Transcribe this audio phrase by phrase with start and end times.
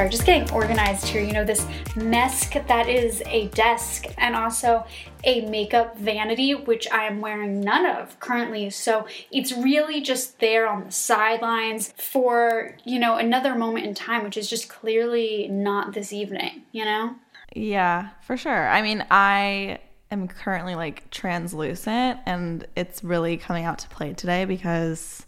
[0.00, 1.20] Sorry, just getting organized here.
[1.20, 4.86] You know, this mess that is a desk and also
[5.24, 8.70] a makeup vanity, which I am wearing none of currently.
[8.70, 14.24] So it's really just there on the sidelines for, you know, another moment in time,
[14.24, 17.16] which is just clearly not this evening, you know?
[17.54, 18.68] Yeah, for sure.
[18.70, 24.46] I mean, I am currently like translucent and it's really coming out to play today
[24.46, 25.26] because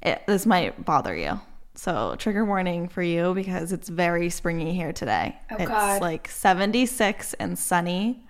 [0.00, 1.38] it, this might bother you.
[1.74, 5.36] So, trigger warning for you because it's very springy here today.
[5.50, 6.00] Oh, it's God.
[6.00, 8.24] like 76 and sunny.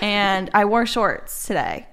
[0.00, 1.86] and I wore shorts today.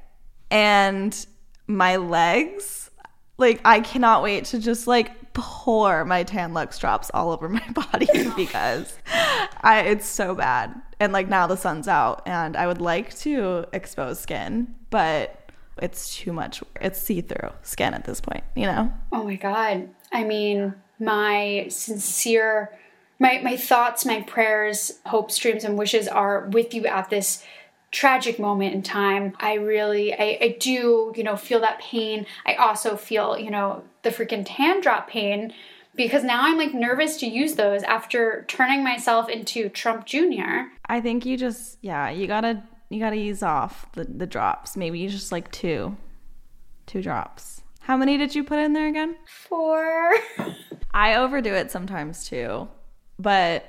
[0.50, 1.26] And
[1.68, 2.90] my legs,
[3.38, 8.08] like, I cannot wait to just like pour my Tan-Luxe drops all over my body
[8.36, 8.94] because
[9.62, 10.82] I it's so bad.
[11.00, 15.49] And like now the sun's out and I would like to expose skin, but
[15.82, 16.64] it's too much.
[16.82, 18.92] It's see-through skin at this point, you know?
[19.12, 19.90] Oh my God.
[20.12, 22.78] I mean, my sincere,
[23.20, 27.44] my, my thoughts, my prayers, hopes, dreams, and wishes are with you at this
[27.92, 29.34] tragic moment in time.
[29.40, 32.26] I really, I, I do, you know, feel that pain.
[32.46, 35.54] I also feel, you know, the freaking tan drop pain
[35.96, 40.70] because now I'm like nervous to use those after turning myself into Trump Jr.
[40.86, 44.76] I think you just yeah, you gotta you gotta ease off the, the drops.
[44.76, 45.96] Maybe you just like two.
[46.86, 47.62] Two drops.
[47.82, 49.16] How many did you put in there again?
[49.26, 50.14] Four.
[50.94, 52.68] I overdo it sometimes too.
[53.18, 53.66] But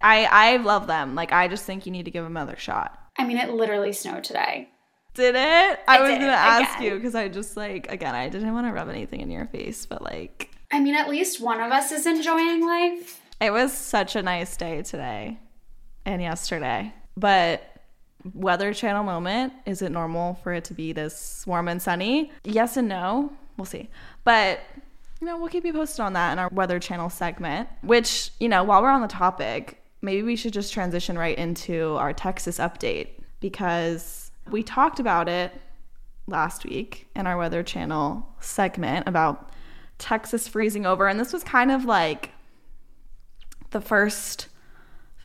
[0.00, 1.14] I I love them.
[1.14, 2.98] Like I just think you need to give them another shot.
[3.18, 4.68] I mean, it literally snowed today.
[5.14, 5.80] Did it?
[5.88, 6.92] I, was did, gonna ask again.
[6.92, 9.86] you because I just like again I didn't want to rub anything in your face,
[9.86, 13.20] but like I mean, at least one of us is enjoying life.
[13.40, 15.38] it was such a nice day today
[16.04, 16.92] and yesterday.
[17.16, 17.62] But
[18.34, 22.32] weather channel moment, is it normal for it to be this warm and sunny?
[22.44, 23.32] Yes and no.
[23.56, 23.88] We'll see.
[24.24, 24.60] But
[25.20, 28.48] you know, we'll keep you posted on that in our weather channel segment, which, you
[28.48, 32.58] know, while we're on the topic, maybe we should just transition right into our Texas
[32.58, 33.08] update
[33.40, 35.52] because we talked about it
[36.26, 39.50] last week in our Weather Channel segment about
[39.98, 41.08] Texas freezing over.
[41.08, 42.30] And this was kind of like
[43.70, 44.48] the first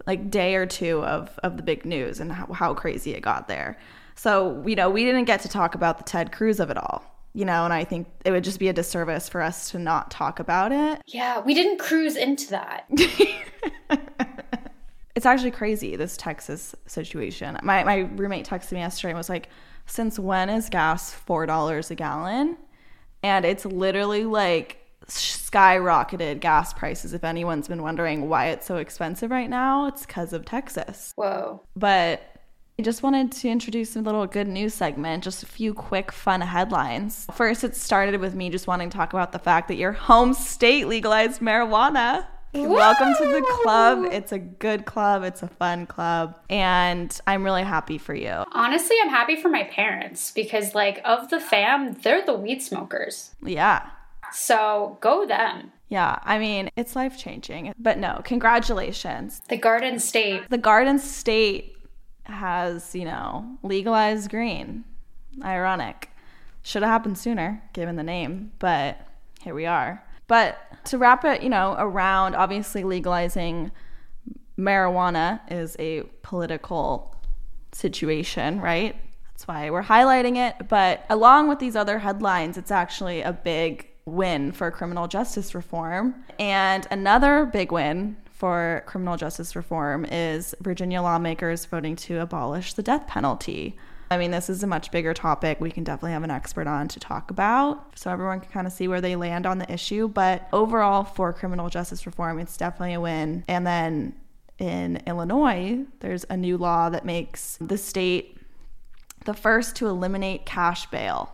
[0.06, 3.48] like day or two of, of the big news and how, how crazy it got
[3.48, 3.78] there.
[4.16, 7.04] So, you know, we didn't get to talk about the Ted Cruz of it all,
[7.34, 10.12] you know, and I think it would just be a disservice for us to not
[10.12, 11.02] talk about it.
[11.08, 12.86] Yeah, we didn't cruise into that.
[15.16, 17.58] it's actually crazy this Texas situation.
[17.64, 19.50] My my roommate texted me yesterday and was like,
[19.86, 22.58] "Since when is gas four dollars a gallon?"
[23.24, 27.14] And it's literally like skyrocketed gas prices.
[27.14, 31.14] If anyone's been wondering why it's so expensive right now, it's because of Texas.
[31.16, 31.62] Whoa.
[31.76, 32.22] But
[32.80, 36.42] I just wanted to introduce a little good news segment, just a few quick, fun
[36.42, 37.28] headlines.
[37.34, 40.34] First, it started with me just wanting to talk about the fact that your home
[40.34, 42.26] state legalized marijuana.
[42.56, 44.10] Welcome to the club.
[44.12, 48.44] It's a good club, it's a fun club, and I'm really happy for you.
[48.52, 53.32] Honestly, I'm happy for my parents because, like, of the fam, they're the weed smokers.
[53.44, 53.90] Yeah.
[54.34, 55.72] So go them.
[55.90, 57.74] Yeah, I mean, it's life changing.
[57.78, 59.42] But no, congratulations.
[59.48, 60.50] The Garden State.
[60.50, 61.78] The Garden State
[62.24, 64.86] has, you know, legalized green.
[65.44, 66.10] Ironic.
[66.64, 68.98] Should have happened sooner, given the name, but
[69.42, 70.04] here we are.
[70.28, 73.72] But to wrap it, you know, around obviously legalizing
[74.58, 77.16] marijuana is a political
[77.74, 78.96] situation, right?
[79.32, 80.70] That's why we're highlighting it.
[80.70, 86.16] But along with these other headlines, it's actually a big win for criminal justice reform.
[86.40, 92.84] And another big win for criminal justice reform is Virginia lawmakers voting to abolish the
[92.84, 93.78] death penalty.
[94.12, 95.60] I mean, this is a much bigger topic.
[95.60, 98.74] We can definitely have an expert on to talk about so everyone can kind of
[98.74, 100.08] see where they land on the issue.
[100.08, 103.44] But overall, for criminal justice reform, it's definitely a win.
[103.48, 104.14] And then
[104.60, 108.38] in Illinois, there's a new law that makes the state
[109.26, 111.32] the first to eliminate cash bail.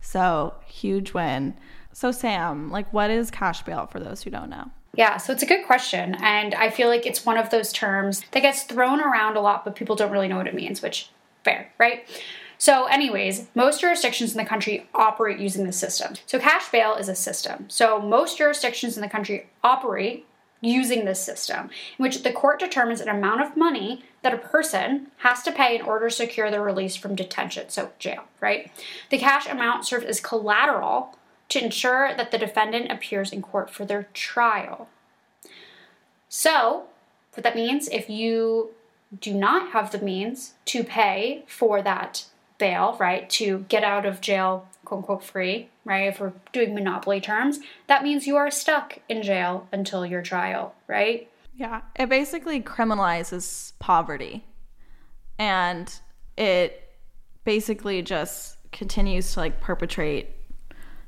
[0.00, 1.54] So, huge win.
[1.94, 4.70] So, Sam, like, what is cash bail for those who don't know?
[4.96, 6.16] Yeah, so it's a good question.
[6.20, 9.64] And I feel like it's one of those terms that gets thrown around a lot,
[9.64, 11.10] but people don't really know what it means, which,
[11.44, 12.04] fair, right?
[12.58, 16.14] So, anyways, most jurisdictions in the country operate using this system.
[16.26, 17.66] So, cash bail is a system.
[17.68, 20.26] So, most jurisdictions in the country operate
[20.60, 25.08] using this system, in which the court determines an amount of money that a person
[25.18, 28.72] has to pay in order to secure their release from detention, so jail, right?
[29.10, 31.16] The cash amount serves as collateral
[31.48, 34.88] to ensure that the defendant appears in court for their trial.
[36.28, 36.84] So,
[37.34, 38.70] what that means, if you
[39.20, 42.24] do not have the means to pay for that
[42.58, 47.20] bail, right, to get out of jail, quote unquote, free, right, if we're doing monopoly
[47.20, 51.28] terms, that means you are stuck in jail until your trial, right?
[51.56, 54.44] Yeah, it basically criminalizes poverty
[55.38, 55.92] and
[56.36, 56.94] it
[57.44, 60.30] basically just continues to like perpetrate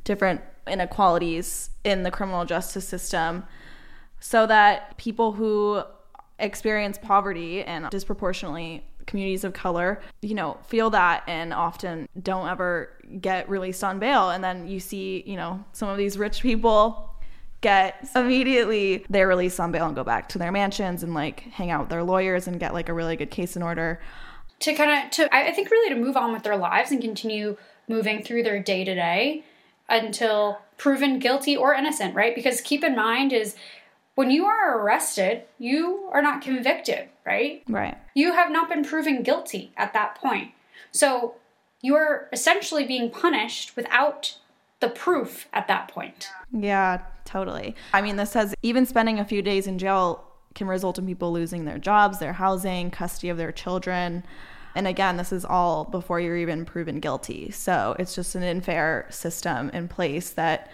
[0.07, 3.45] different inequalities in the criminal justice system
[4.21, 5.83] so that people who
[6.39, 12.91] experience poverty and disproportionately communities of color, you know, feel that and often don't ever
[13.21, 14.31] get released on bail.
[14.31, 17.11] And then you see, you know, some of these rich people
[17.61, 21.71] get immediately their release on bail and go back to their mansions and like hang
[21.71, 24.01] out with their lawyers and get like a really good case in order.
[24.61, 27.57] To kind of, to, I think really to move on with their lives and continue
[27.89, 29.45] moving through their day to day
[29.89, 32.35] until proven guilty or innocent, right?
[32.35, 33.57] Because keep in mind is
[34.15, 37.63] when you are arrested, you are not convicted, right?
[37.69, 37.97] Right.
[38.15, 40.53] You have not been proven guilty at that point.
[40.91, 41.35] So
[41.83, 44.37] you are essentially being punished without
[44.81, 46.31] the proof at that point.
[46.53, 47.75] Yeah, totally.
[47.93, 50.25] I mean, this says even spending a few days in jail
[50.55, 54.25] can result in people losing their jobs, their housing, custody of their children.
[54.77, 57.51] And again, this is all before you're even proven guilty.
[57.51, 60.71] So it's just an unfair system in place that,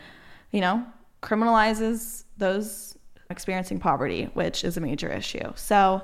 [0.50, 0.84] you know,
[1.22, 2.98] criminalizes those
[3.30, 5.52] experiencing poverty, which is a major issue.
[5.54, 6.02] So,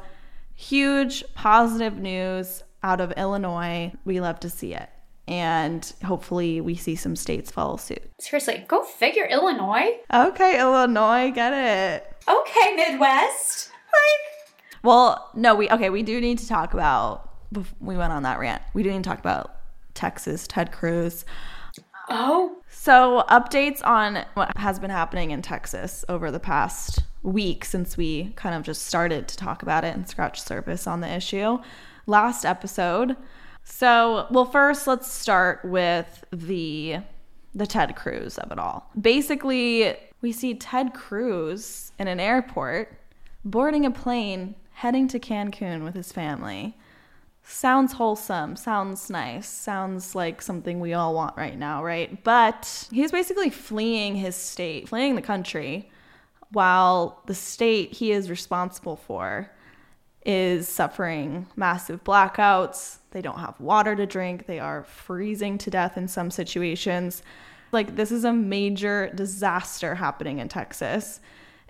[0.55, 3.93] huge positive news out of Illinois.
[4.05, 4.89] We love to see it.
[5.27, 8.03] And hopefully, we see some states follow suit.
[8.21, 9.99] Seriously, go figure, Illinois.
[10.15, 12.17] Okay, Illinois, get it.
[12.29, 13.71] Okay, Midwest.
[13.71, 15.91] Like, well, no, we okay.
[15.91, 17.28] We do need to talk about.
[17.53, 18.63] We went on that rant.
[18.75, 19.57] We didn't to talk about
[19.95, 21.25] Texas, Ted Cruz.
[22.11, 22.57] Oh.
[22.71, 28.33] So, updates on what has been happening in Texas over the past week since we
[28.37, 31.59] kind of just started to talk about it and scratch surface on the issue
[32.09, 33.17] last episode.
[33.63, 36.99] So, well, first let's start with the
[37.55, 38.91] the Ted Cruz of it all.
[39.01, 42.95] Basically, we see Ted Cruz in an airport
[43.45, 46.77] boarding a plane heading to Cancun with his family.
[47.51, 52.23] Sounds wholesome, sounds nice, sounds like something we all want right now, right?
[52.23, 55.91] But he's basically fleeing his state, fleeing the country
[56.53, 59.51] while the state he is responsible for
[60.27, 62.99] is suffering massive blackouts.
[63.13, 64.45] They don't have water to drink.
[64.45, 67.23] They are freezing to death in some situations.
[67.73, 71.21] Like, this is a major disaster happening in Texas.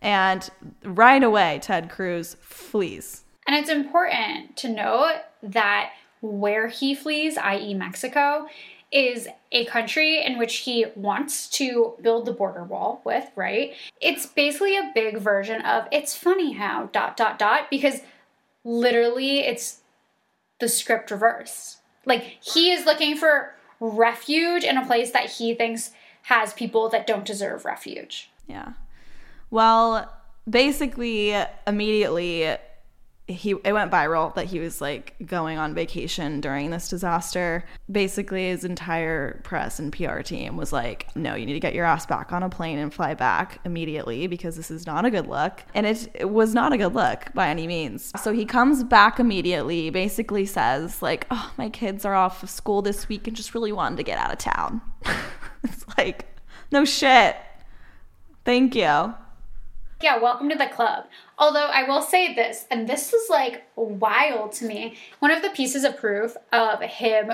[0.01, 0.51] And
[0.83, 3.23] right away, Ted Cruz flees.
[3.49, 8.47] And it's important to note that where he flees, i.e., Mexico,
[8.93, 13.73] is a country in which he wants to build the border wall with, right?
[14.02, 18.00] It's basically a big version of it's funny how dot dot dot because
[18.64, 19.81] literally it's
[20.61, 21.78] the script reverse.
[22.05, 25.93] Like he is looking for refuge in a place that he thinks
[26.25, 28.31] has people that don't deserve refuge.
[28.47, 28.75] Yeah.
[29.50, 30.12] Well,
[30.49, 31.35] basically
[31.67, 32.59] immediately
[33.28, 37.64] he it went viral that he was like going on vacation during this disaster.
[37.90, 41.85] Basically, his entire press and PR team was like, "No, you need to get your
[41.85, 45.26] ass back on a plane and fly back immediately because this is not a good
[45.26, 48.12] look." And it, it was not a good look by any means.
[48.20, 52.80] So he comes back immediately, basically says like, "Oh, my kids are off of school
[52.80, 54.80] this week and just really wanted to get out of town."
[55.62, 56.25] it's like,
[56.73, 57.37] "No shit.
[58.47, 59.12] Thank you."
[60.00, 61.07] Yeah, welcome to the club.
[61.38, 64.97] Although I will say this, and this was like wild to me.
[65.19, 67.33] One of the pieces of proof of him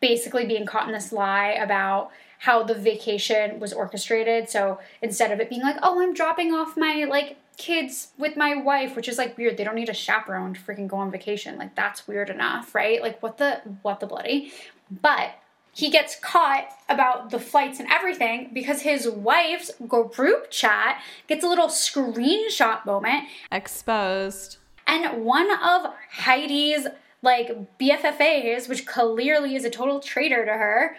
[0.00, 4.50] basically being caught in this lie about how the vacation was orchestrated.
[4.50, 8.56] So instead of it being like, oh, I'm dropping off my like kids with my
[8.56, 9.56] wife, which is like weird.
[9.56, 11.58] They don't need a chaperone to freaking go on vacation.
[11.58, 13.00] Like that's weird enough, right?
[13.00, 14.52] Like what the what the bloody.
[14.90, 15.30] But
[15.78, 21.48] he gets caught about the flights and everything because his wife's group chat gets a
[21.48, 24.56] little screenshot moment exposed.
[24.88, 26.88] And one of Heidi's
[27.22, 30.96] like BFFAs, which clearly is a total traitor to her,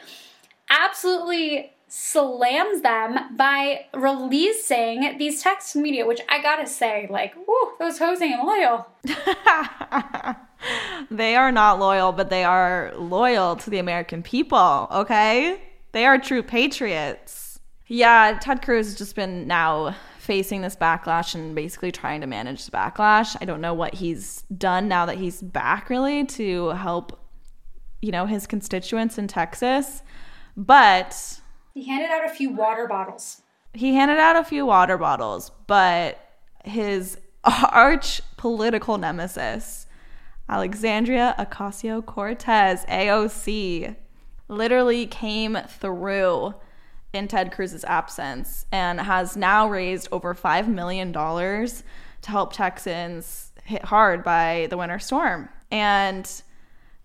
[0.70, 8.00] absolutely slams them by releasing these text media, which I gotta say, like, whoo, those
[8.00, 8.88] hoes ain't loyal.
[11.12, 15.62] they are not loyal, but they are loyal to the American people, okay?
[15.92, 17.60] They are true patriots.
[17.88, 22.66] Yeah, Ted Cruz has just been now facing this backlash and basically trying to manage
[22.66, 23.36] the backlash.
[23.42, 27.20] I don't know what he's done now that he's back really to help
[28.02, 30.04] you know his constituents in Texas.
[30.56, 31.40] But
[31.80, 33.42] he handed out a few water bottles.
[33.74, 36.20] He handed out a few water bottles, but
[36.66, 39.88] his arch political nemesis,
[40.50, 43.96] Alexandria Ocasio Cortez, AOC,
[44.50, 46.54] literally came through
[47.14, 53.86] in Ted Cruz's absence and has now raised over $5 million to help Texans hit
[53.86, 55.48] hard by the winter storm.
[55.72, 56.30] And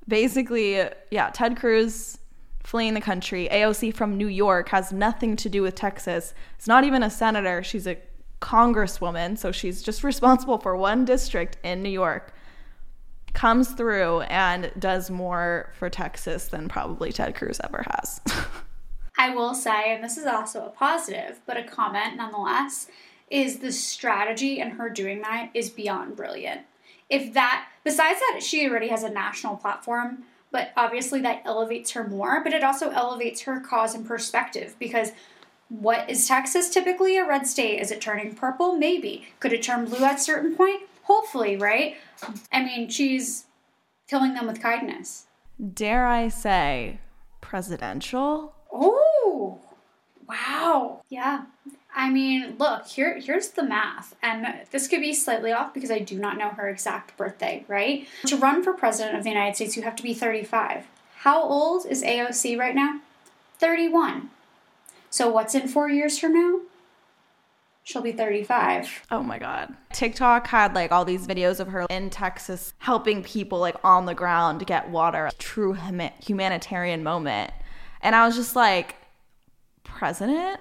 [0.08, 2.18] basically, yeah, Ted Cruz
[2.64, 3.48] fleeing the country.
[3.52, 6.34] AOC from New York has nothing to do with Texas.
[6.56, 7.62] It's not even a senator.
[7.62, 7.98] She's a
[8.40, 12.34] congresswoman, so she's just responsible for one district in New York.
[13.34, 18.20] Comes through and does more for Texas than probably Ted Cruz ever has.
[19.18, 22.88] I will say, and this is also a positive, but a comment nonetheless,
[23.30, 26.62] is the strategy and her doing that is beyond brilliant.
[27.10, 32.06] If that, besides that, she already has a national platform, but obviously that elevates her
[32.06, 35.10] more, but it also elevates her cause and perspective because
[35.68, 37.80] what is Texas typically a red state?
[37.80, 38.76] Is it turning purple?
[38.76, 39.26] Maybe.
[39.40, 40.82] Could it turn blue at a certain point?
[41.02, 41.96] Hopefully, right?
[42.52, 43.46] I mean, she's
[44.08, 45.26] killing them with kindness.
[45.74, 47.00] Dare I say,
[47.40, 48.54] presidential?
[48.72, 49.58] Oh,
[50.28, 51.02] wow.
[51.08, 51.46] Yeah.
[51.94, 54.16] I mean, look, here here's the math.
[54.22, 58.08] And this could be slightly off because I do not know her exact birthday, right?
[58.26, 60.86] To run for president of the United States, you have to be 35.
[61.18, 63.00] How old is AOC right now?
[63.58, 64.30] 31.
[65.08, 66.60] So what's in 4 years from now?
[67.84, 69.02] She'll be 35.
[69.10, 69.74] Oh my God.
[69.92, 74.14] TikTok had like all these videos of her in Texas helping people like on the
[74.14, 75.30] ground get water.
[75.38, 77.52] True humanitarian moment.
[78.00, 78.96] And I was just like,
[79.84, 80.60] President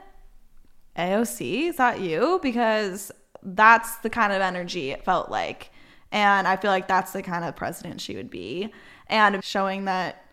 [0.97, 2.39] AOC, is that you?
[2.41, 5.71] Because that's the kind of energy it felt like.
[6.11, 8.71] And I feel like that's the kind of president she would be.
[9.07, 10.25] And showing that,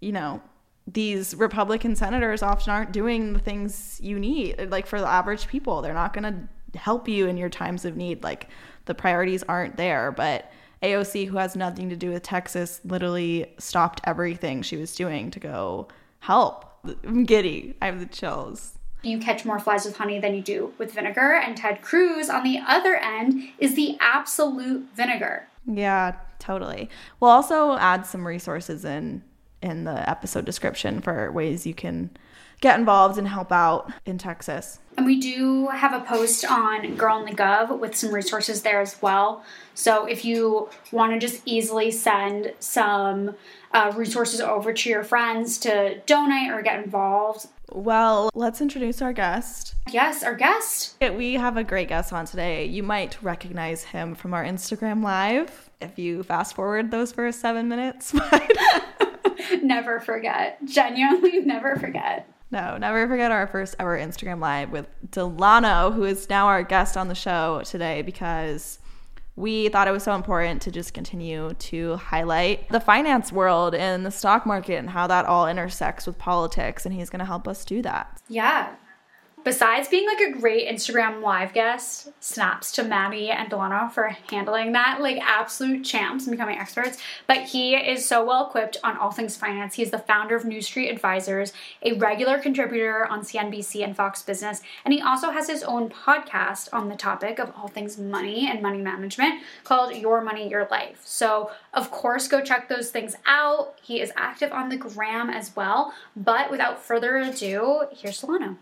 [0.00, 0.42] you know,
[0.86, 4.70] these Republican senators often aren't doing the things you need.
[4.70, 7.96] Like for the average people, they're not going to help you in your times of
[7.96, 8.22] need.
[8.22, 8.48] Like
[8.86, 10.10] the priorities aren't there.
[10.10, 10.50] But
[10.82, 15.38] AOC, who has nothing to do with Texas, literally stopped everything she was doing to
[15.38, 15.88] go
[16.20, 16.64] help.
[17.04, 17.76] I'm giddy.
[17.82, 18.78] I have the chills.
[19.02, 21.34] You catch more flies with honey than you do with vinegar.
[21.34, 25.48] And Ted Cruz, on the other end, is the absolute vinegar.
[25.66, 26.90] Yeah, totally.
[27.18, 29.22] We'll also add some resources in
[29.62, 32.08] in the episode description for ways you can
[32.60, 34.78] get involved and help out in Texas.
[34.96, 38.80] And we do have a post on Girl on the Gov with some resources there
[38.80, 39.44] as well.
[39.74, 43.34] So if you want to just easily send some
[43.72, 47.46] uh, resources over to your friends to donate or get involved.
[47.72, 49.74] Well, let's introduce our guest.
[49.90, 50.96] Yes, our guest.
[51.00, 52.66] We have a great guest on today.
[52.66, 57.68] You might recognize him from our Instagram live if you fast forward those first seven
[57.68, 58.12] minutes.
[58.30, 60.58] But never forget.
[60.64, 62.28] Genuinely, never forget.
[62.50, 66.96] No, never forget our first ever Instagram live with Delano, who is now our guest
[66.96, 68.79] on the show today because
[69.40, 74.04] we thought it was so important to just continue to highlight the finance world and
[74.04, 76.84] the stock market and how that all intersects with politics.
[76.84, 78.20] And he's going to help us do that.
[78.28, 78.74] Yeah
[79.44, 84.72] besides being like a great Instagram live guest, snaps to Maddie and Delano for handling
[84.72, 86.98] that, like absolute champs and becoming experts.
[87.26, 89.74] But he is so well equipped on all things finance.
[89.74, 94.62] He's the founder of New Street Advisors, a regular contributor on CNBC and Fox Business,
[94.84, 98.62] and he also has his own podcast on the topic of all things money and
[98.62, 101.00] money management called Your Money, Your Life.
[101.04, 103.74] So, of course, go check those things out.
[103.82, 105.92] He is active on the gram as well.
[106.16, 108.56] But without further ado, here's Delano.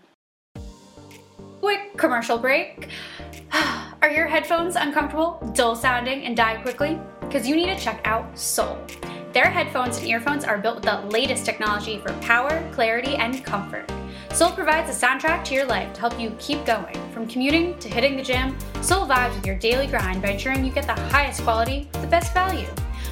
[1.60, 2.88] Quick commercial break.
[4.02, 7.00] Are your headphones uncomfortable, dull sounding, and die quickly?
[7.20, 8.78] Because you need to check out Soul.
[9.32, 13.90] Their headphones and earphones are built with the latest technology for power, clarity, and comfort.
[14.32, 16.94] Soul provides a soundtrack to your life to help you keep going.
[17.10, 20.70] From commuting to hitting the gym, Soul vibes with your daily grind by ensuring you
[20.70, 22.68] get the highest quality, the best value.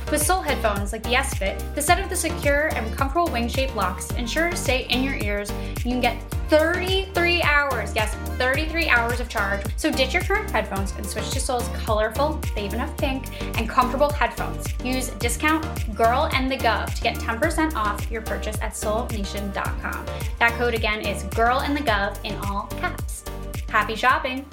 [0.09, 4.12] With Soul headphones like the S-Fit, the set of the secure and comfortable wing-shaped locks
[4.12, 5.50] ensure stay in your ears.
[5.79, 6.17] You can get
[6.49, 7.93] 33 hours.
[7.95, 9.65] Yes, 33 hours of charge.
[9.76, 14.11] So ditch your current headphones and switch to Soul's colorful, Fave Enough Pink, and comfortable
[14.11, 14.67] headphones.
[14.85, 15.65] Use discount
[15.97, 20.07] Girl on the Gov to get 10% off your purchase at soulnation.com.
[20.38, 23.25] That code again is Girl on the Gov in all caps.
[23.69, 24.47] Happy shopping!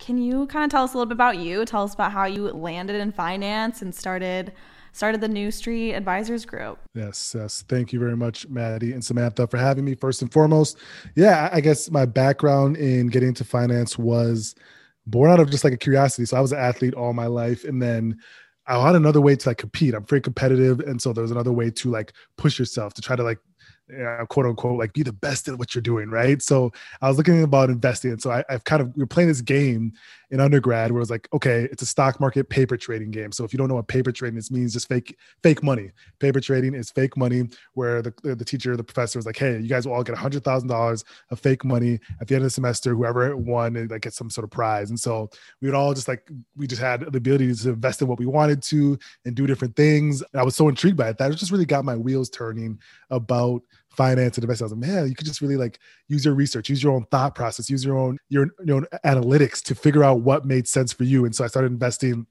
[0.00, 1.64] Can you kind of tell us a little bit about you?
[1.64, 4.52] Tell us about how you landed in finance and started
[4.92, 6.78] started the New Street Advisors Group.
[6.94, 7.64] Yes, yes.
[7.68, 9.94] Thank you very much, Maddie and Samantha, for having me.
[9.94, 10.78] First and foremost,
[11.14, 14.54] yeah, I guess my background in getting into finance was
[15.06, 16.24] born out of just like a curiosity.
[16.26, 18.18] So I was an athlete all my life, and then
[18.66, 19.94] I had another way to like compete.
[19.94, 23.16] I'm very competitive, and so there was another way to like push yourself to try
[23.16, 23.38] to like
[23.92, 26.72] uh, quote unquote like be the best at what you're doing right so
[27.02, 29.42] i was looking about investing and so I, have kind of we are playing this
[29.42, 29.92] game
[30.32, 33.30] in undergrad where it was like, okay, it's a stock market paper trading game.
[33.30, 35.90] So if you don't know what paper trading is, means just fake fake money.
[36.20, 39.68] Paper trading is fake money where the, the teacher, the professor was like, hey, you
[39.68, 42.50] guys will all get hundred thousand dollars of fake money at the end of the
[42.50, 42.94] semester.
[42.94, 44.88] Whoever won, like get some sort of prize.
[44.88, 45.28] And so
[45.60, 48.26] we would all just like we just had the ability to invest in what we
[48.26, 50.22] wanted to and do different things.
[50.32, 52.80] And I was so intrigued by it that it just really got my wheels turning
[53.10, 53.62] about
[53.96, 54.64] finance and investing.
[54.64, 57.04] I was like, man, you could just really like use your research, use your own
[57.10, 60.92] thought process, use your own your, your own analytics to figure out what made sense
[60.92, 61.24] for you.
[61.24, 62.26] And so I started investing.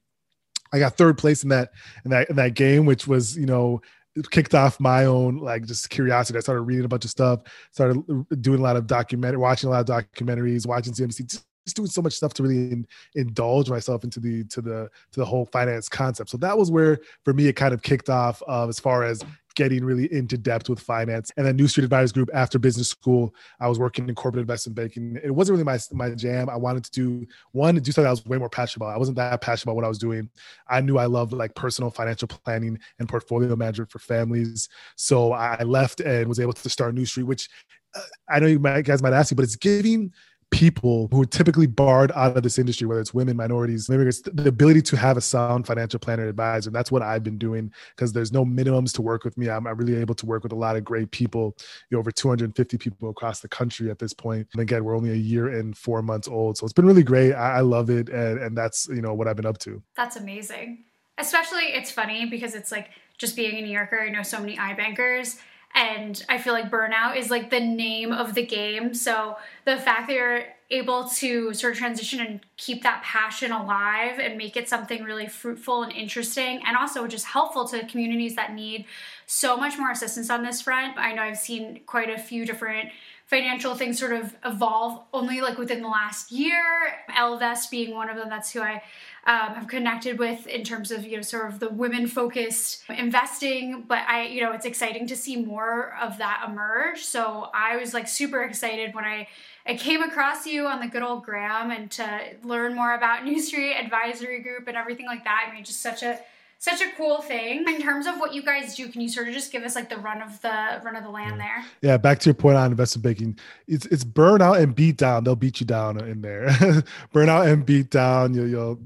[0.73, 1.71] I got third place in that
[2.05, 3.81] in that in that game, which was you know
[4.29, 6.37] kicked off my own like just curiosity.
[6.37, 7.41] I started reading a bunch of stuff,
[7.71, 8.03] started
[8.41, 12.01] doing a lot of documentary, watching a lot of documentaries, watching CNBC, just doing so
[12.01, 15.87] much stuff to really in, indulge myself into the to the to the whole finance
[15.87, 16.29] concept.
[16.29, 19.23] So that was where for me it kind of kicked off uh, as far as
[19.61, 21.31] getting really into depth with finance.
[21.37, 24.75] And then New Street Advisors Group after business school, I was working in corporate investment
[24.75, 25.19] banking.
[25.23, 26.49] It wasn't really my my jam.
[26.49, 28.95] I wanted to do one do something I was way more passionate about.
[28.95, 30.31] I wasn't that passionate about what I was doing.
[30.67, 34.67] I knew I loved like personal financial planning and portfolio management for families.
[34.95, 37.47] So I left and was able to start New Street, which
[37.93, 37.99] uh,
[38.29, 40.11] I know you guys might ask me, but it's giving
[40.51, 44.49] people who are typically barred out of this industry, whether it's women, minorities, immigrants, the
[44.49, 46.69] ability to have a sound financial planner advisor.
[46.69, 49.49] And that's what I've been doing because there's no minimums to work with me.
[49.49, 51.55] I'm, I'm, really able to work with a lot of great people,
[51.89, 54.47] you know, over 250 people across the country at this point.
[54.51, 56.57] And again, we're only a year and four months old.
[56.57, 57.33] So it's been really great.
[57.33, 58.09] I, I love it.
[58.09, 59.81] And, and that's, you know, what I've been up to.
[59.95, 60.83] That's amazing.
[61.17, 64.57] Especially it's funny because it's like just being a New Yorker, I know so many
[64.57, 65.37] iBankers
[65.73, 68.93] and I feel like burnout is like the name of the game.
[68.93, 74.19] So the fact that you're able to sort of transition and keep that passion alive
[74.19, 78.53] and make it something really fruitful and interesting and also just helpful to communities that
[78.53, 78.85] need
[79.25, 80.97] so much more assistance on this front.
[80.97, 82.89] I know I've seen quite a few different
[83.31, 86.61] financial things sort of evolve only like within the last year.
[87.09, 88.27] Ellevest being one of them.
[88.27, 88.83] That's who I
[89.25, 93.85] um, have connected with in terms of you know sort of the women focused investing.
[93.87, 97.03] But I you know it's exciting to see more of that emerge.
[97.03, 99.29] So I was like super excited when I
[99.65, 103.41] I came across you on the good old Gram and to learn more about New
[103.41, 105.47] Street Advisory Group and everything like that.
[105.49, 106.19] I mean, just such a
[106.61, 107.67] such a cool thing.
[107.67, 109.89] In terms of what you guys do, can you sort of just give us like
[109.89, 111.65] the run of the run of the land there?
[111.81, 113.39] Yeah, back to your point on investment banking.
[113.67, 115.23] It's it's burnout and beat down.
[115.23, 116.45] They'll beat you down in there.
[117.13, 118.35] burnout and beat down.
[118.35, 118.79] You'll, you'll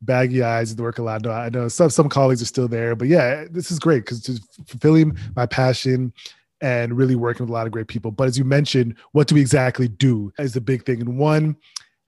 [0.00, 1.20] baggy eyes and work a lot.
[1.22, 4.20] No, I know some some colleagues are still there, but yeah, this is great because
[4.20, 6.14] just fulfilling my passion
[6.62, 8.10] and really working with a lot of great people.
[8.10, 11.02] But as you mentioned, what do we exactly do is the big thing.
[11.02, 11.56] And one,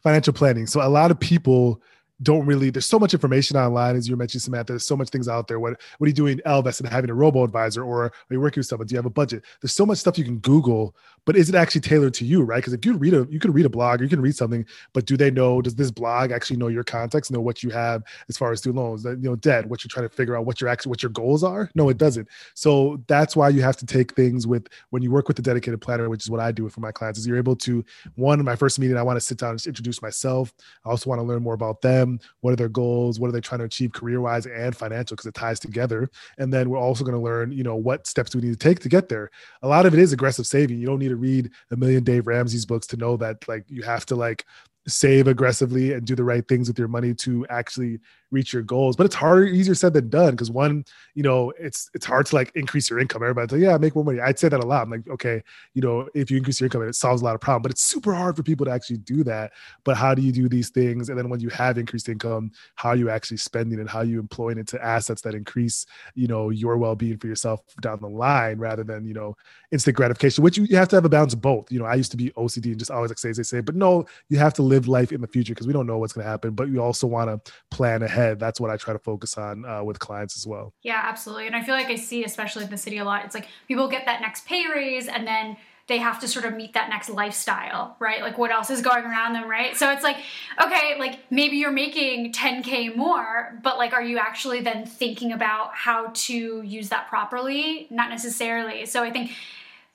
[0.02, 0.66] financial planning.
[0.66, 1.82] So a lot of people
[2.22, 5.28] don't really there's so much information online as you mentioned samantha there's so much things
[5.28, 5.60] out there.
[5.60, 8.60] What what are you doing Ellevest and having a robo advisor or are you working
[8.60, 8.86] with someone?
[8.86, 9.44] Do you have a budget?
[9.60, 10.94] There's so much stuff you can google
[11.26, 12.58] but is it actually tailored to you right?
[12.58, 14.66] Because if you read a you can read a blog or you can read something
[14.92, 18.02] but do they know does this blog actually know your context know what you have
[18.28, 20.60] as far as student loans you know debt what you're trying to figure out what
[20.60, 21.70] your actually what your goals are?
[21.74, 22.28] No it doesn't.
[22.54, 25.80] So that's why you have to take things with when you work with the dedicated
[25.80, 28.44] planner which is what i do for my clients is you're able to one in
[28.44, 30.52] my first meeting i want to sit down and introduce myself.
[30.84, 32.09] I also want to learn more about them
[32.40, 33.20] what are their goals?
[33.20, 35.14] What are they trying to achieve career wise and financial?
[35.14, 36.10] Because it ties together.
[36.38, 38.68] And then we're also going to learn, you know, what steps do we need to
[38.68, 39.30] take to get there?
[39.62, 40.78] A lot of it is aggressive saving.
[40.78, 43.82] You don't need to read a million Dave Ramsey's books to know that like you
[43.82, 44.46] have to like
[44.88, 47.98] save aggressively and do the right things with your money to actually
[48.30, 48.96] reach your goals.
[48.96, 50.32] But it's harder, easier said than done.
[50.32, 53.22] Because one, you know, it's it's hard to like increase your income.
[53.22, 54.20] Everybody's like, yeah, make more money.
[54.20, 54.82] I'd say that a lot.
[54.82, 55.42] I'm like, okay,
[55.74, 57.62] you know, if you increase your income, it solves a lot of problems.
[57.62, 59.52] But it's super hard for people to actually do that.
[59.84, 61.08] But how do you do these things?
[61.08, 64.18] And then when you have increased income, how are you actually spending and how you
[64.18, 68.58] employing it to assets that increase, you know, your well-being for yourself down the line
[68.58, 69.36] rather than, you know,
[69.72, 71.70] instant gratification, which you, you have to have a balance of both.
[71.70, 73.74] You know, I used to be OCD and just always like say, say, say, but
[73.74, 76.24] no, you have to live life in the future because we don't know what's going
[76.24, 78.38] to happen, but you also want to plan ahead ahead.
[78.38, 80.72] That's what I try to focus on uh, with clients as well.
[80.82, 81.46] Yeah, absolutely.
[81.46, 83.24] And I feel like I see, especially in the city, a lot.
[83.24, 85.56] It's like people get that next pay raise and then
[85.90, 88.22] they have to sort of meet that next lifestyle, right?
[88.22, 89.76] Like what else is going around them, right?
[89.76, 90.18] So it's like,
[90.64, 95.74] okay, like maybe you're making 10K more, but like, are you actually then thinking about
[95.74, 97.88] how to use that properly?
[97.90, 98.86] Not necessarily.
[98.86, 99.32] So I think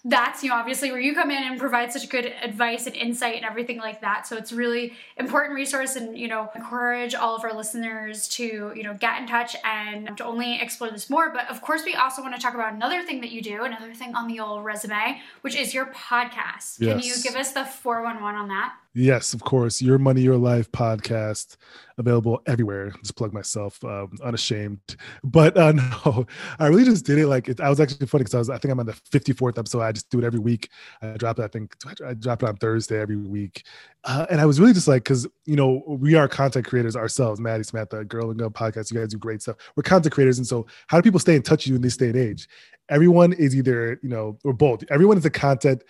[0.07, 3.37] that's you know obviously where you come in and provide such good advice and insight
[3.37, 4.27] and everything like that.
[4.27, 8.83] So it's really important resource and you know encourage all of our listeners to you
[8.83, 11.31] know get in touch and to only explore this more.
[11.31, 13.93] But of course we also want to talk about another thing that you do another
[13.93, 16.77] thing on the old resume which is your podcast.
[16.79, 16.79] Yes.
[16.79, 19.81] can you give us the 411 on that Yes, of course.
[19.81, 21.57] Your Money, Your Life podcast
[21.97, 22.91] available everywhere.
[23.01, 24.79] Just plug myself, um, unashamed.
[25.21, 25.71] But uh,
[26.05, 26.25] no,
[26.59, 27.27] I really just did it.
[27.27, 29.57] Like it, I was actually funny because I was, I think I'm on the 54th
[29.57, 29.81] episode.
[29.81, 30.69] I just do it every week.
[31.01, 31.43] I drop it.
[31.43, 31.75] I think
[32.07, 33.65] I drop it on Thursday every week.
[34.05, 37.41] Uh, and I was really just like, because you know we are content creators ourselves.
[37.41, 38.93] Maddie Samantha, Girl and Go podcast.
[38.93, 39.57] You guys do great stuff.
[39.75, 41.97] We're content creators, and so how do people stay in touch with you in this
[41.97, 42.47] day and age?
[42.89, 45.81] everyone is either you know or both everyone is a content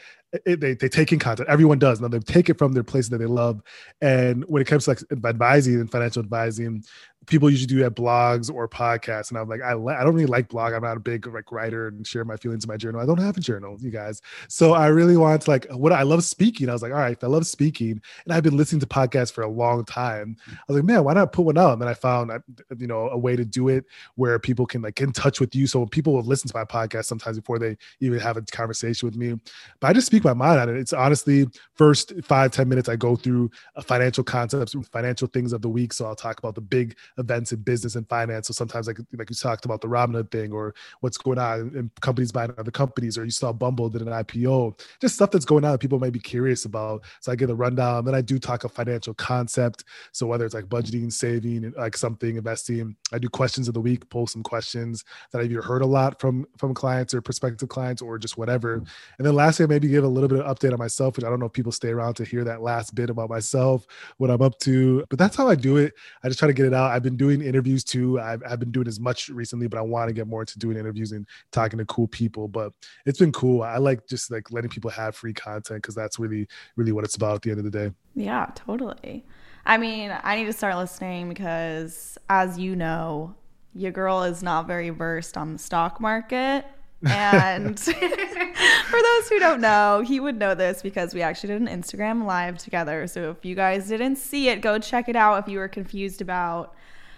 [0.45, 1.49] it, they, they take in content.
[1.49, 2.01] Everyone does.
[2.01, 3.61] Now they take it from their places that they love.
[4.01, 6.83] And when it comes to like advising and financial advising
[7.27, 10.49] people usually do at blogs or podcasts and i'm like i, I don't really like
[10.49, 13.05] blog i'm not a big like writer and share my feelings in my journal i
[13.05, 14.21] don't have a journal you guys.
[14.47, 17.21] So i really want to like what i love speaking i was like all right
[17.23, 20.37] i love speaking and i've been listening to podcasts for a long time.
[20.49, 22.39] I was like man why not put one out and then i found uh,
[22.77, 23.85] you know a way to do it
[24.15, 26.65] where people can like get in touch with you so people will listen to my
[26.65, 29.35] podcast sometimes before they even have a conversation with me.
[29.79, 32.95] But i just speak my mind on it it's honestly first five ten minutes i
[32.95, 33.49] go through
[33.83, 37.59] financial concepts financial things of the week so i'll talk about the big events in
[37.59, 38.47] business and finance.
[38.47, 41.91] So sometimes, like like you talked about the Robinhood thing, or what's going on in
[42.01, 45.65] companies buying other companies, or you saw Bumble did an IPO, just stuff that's going
[45.65, 47.03] on that people might be curious about.
[47.21, 48.05] So I get a rundown.
[48.05, 49.85] Then I do talk a financial concept.
[50.11, 54.09] So whether it's like budgeting, saving, like something, investing, I do questions of the week,
[54.09, 58.17] post some questions that I've heard a lot from from clients or prospective clients, or
[58.17, 58.75] just whatever.
[59.17, 61.29] And then lastly, I maybe give a little bit of update on myself, which I
[61.29, 63.85] don't know if people stay around to hear that last bit about myself,
[64.17, 65.05] what I'm up to.
[65.09, 65.93] But that's how I do it.
[66.23, 66.91] I just try to get it out.
[66.91, 68.19] I've been doing interviews too.
[68.19, 70.75] I've, I've been doing as much recently, but I want to get more into doing
[70.75, 72.47] interviews and talking to cool people.
[72.47, 72.73] But
[73.05, 73.61] it's been cool.
[73.61, 77.15] I like just like letting people have free content because that's really, really what it's
[77.15, 77.91] about at the end of the day.
[78.15, 79.23] Yeah, totally.
[79.65, 83.35] I mean, I need to start listening because, as you know,
[83.73, 86.65] your girl is not very versed on the stock market.
[87.07, 91.67] And for those who don't know, he would know this because we actually did an
[91.67, 93.05] Instagram live together.
[93.05, 96.19] So if you guys didn't see it, go check it out if you were confused
[96.19, 96.73] about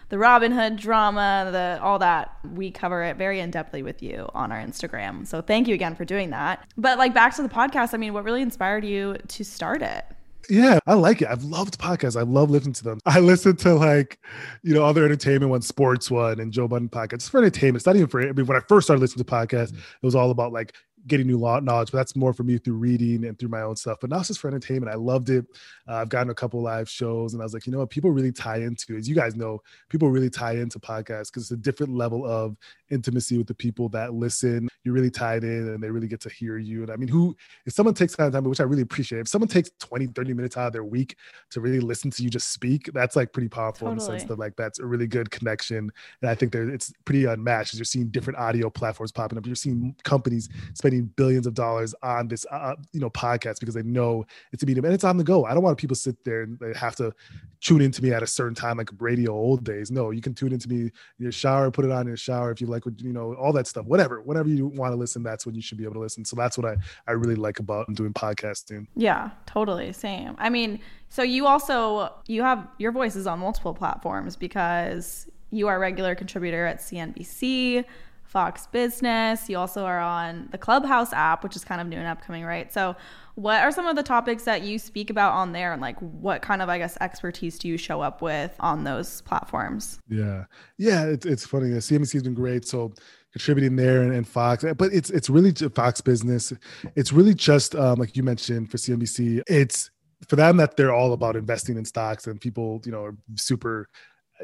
[0.10, 2.38] the Robinhood drama, the all that.
[2.54, 5.28] We cover it very in depthly with you on our Instagram.
[5.28, 6.65] So thank you again for doing that.
[6.78, 10.06] But like back to the podcast, I mean, what really inspired you to start it?
[10.50, 11.28] Yeah, I like it.
[11.28, 12.17] I've loved podcasts.
[12.17, 13.00] I love listening to them.
[13.06, 14.17] I listen to like,
[14.63, 17.30] you know, other entertainment one, sports one, and Joe Budden podcasts.
[17.30, 17.78] For entertainment.
[17.78, 18.22] It's not even for.
[18.22, 20.74] I mean, when I first started listening to podcasts, it was all about like
[21.08, 23.98] getting new knowledge, but that's more for me through reading and through my own stuff.
[24.02, 24.91] But now it's just for entertainment.
[24.91, 25.46] I loved it.
[25.88, 27.89] Uh, I've gotten a couple live shows, and I was like, you know what?
[27.89, 31.52] People really tie into, as you guys know, people really tie into podcasts because it's
[31.52, 32.58] a different level of
[32.89, 34.67] intimacy with the people that listen.
[34.84, 36.84] You're really tied in, and they really get to hear you.
[36.84, 39.69] And I mean, who if someone takes time, which I really appreciate, if someone takes
[39.80, 41.15] 20, 30 minutes out of their week
[41.52, 43.93] to really listen to you just speak, that's like pretty powerful totally.
[43.93, 45.91] in the sense that like that's a really good connection.
[46.21, 47.73] And I think there it's pretty unmatched.
[47.73, 51.93] As you're seeing different audio platforms popping up, you're seeing companies spending billions of dollars
[52.04, 55.17] on this, uh, you know, podcast because they know it's a medium and it's on
[55.17, 55.45] the go.
[55.45, 57.13] I don't want people to sit there and they have to
[57.62, 59.91] tune into me at a certain time, like radio old days.
[59.91, 62.52] No, you can tune into me in your shower, put it on in your shower
[62.52, 65.46] if you like, you know, all that stuff, whatever, whatever you want to listen, that's
[65.46, 66.26] when you should be able to listen.
[66.26, 68.88] So that's what I, I really like about doing podcasting.
[68.96, 69.94] Yeah, totally.
[69.94, 70.36] Same.
[70.38, 75.68] I mean, so you also, you have your voice is on multiple platforms because you
[75.68, 77.86] are a regular contributor at CNBC,
[78.24, 79.50] Fox Business.
[79.50, 82.72] You also are on the Clubhouse app, which is kind of new and upcoming, right?
[82.74, 82.96] So,
[83.38, 86.41] what are some of the topics that you speak about on there, and like what
[86.41, 90.00] kind of, I guess, expertise do you show up with on those platforms?
[90.10, 90.45] Yeah,
[90.80, 91.69] yeah, it's it's funny.
[91.69, 92.91] CNBC's been great, so
[93.34, 96.52] contributing there and, and, Fox, but it's it's really Fox Business.
[96.95, 99.43] It's really just um, like you mentioned for CNBC.
[99.47, 99.91] It's
[100.28, 103.88] for them that they're all about investing in stocks, and people, you know, are super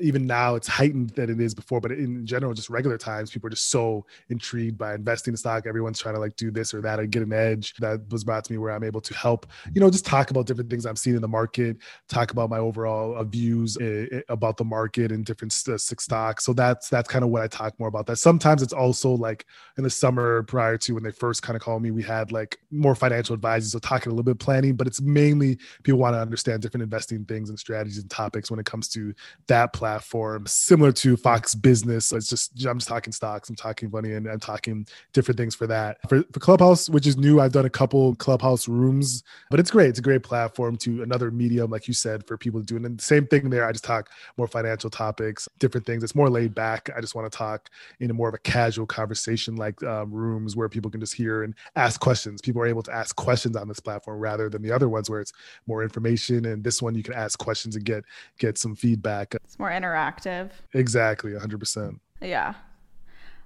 [0.02, 3.48] even now it's heightened than it is before but in general just regular times people
[3.48, 5.66] are just so intrigued by investing in stock.
[5.66, 7.76] Everyone's trying to like do this or that or get an edge.
[7.76, 10.46] That was brought to me where i'm able to help you know just talk about
[10.46, 11.78] different things i'm seeing in the market
[12.08, 16.46] talk about my overall uh, views uh, about the market and different uh, stocks.
[16.46, 18.18] So that's that's kind of what i talk more about that.
[18.18, 19.46] Sometimes it's also like
[19.78, 22.58] in the summer prior to when they first kind of called me we had like
[22.72, 26.20] more financial advisors so talking a little bit planning but it's mainly people want to
[26.20, 29.14] understand different investing things and strategies and topics when it comes to
[29.48, 32.06] that platform similar to Fox Business.
[32.06, 35.56] So it's just I'm just talking stocks, I'm talking money, and I'm talking different things
[35.56, 35.98] for that.
[36.08, 39.90] For, for Clubhouse, which is new, I've done a couple Clubhouse rooms, but it's great.
[39.90, 42.78] It's a great platform to another medium, like you said, for people to do.
[42.78, 43.68] And the same thing there.
[43.68, 46.02] I just talk more financial topics, different things.
[46.02, 46.90] It's more laid back.
[46.96, 47.70] I just want to talk
[48.00, 51.44] in a more of a casual conversation, like um, rooms where people can just hear
[51.44, 52.40] and ask questions.
[52.42, 55.20] People are able to ask questions on this platform rather than the other ones where
[55.20, 55.34] it's
[55.68, 56.46] more information.
[56.46, 58.06] And this one, you can ask questions and get
[58.40, 59.36] get some feedback.
[59.36, 60.52] It's more interactive.
[60.74, 62.00] Exactly, 100%.
[62.22, 62.54] Yeah.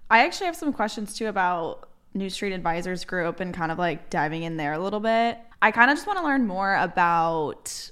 [0.09, 4.09] I actually have some questions too about New Street Advisors Group and kind of like
[4.09, 5.37] diving in there a little bit.
[5.61, 7.91] I kind of just want to learn more about,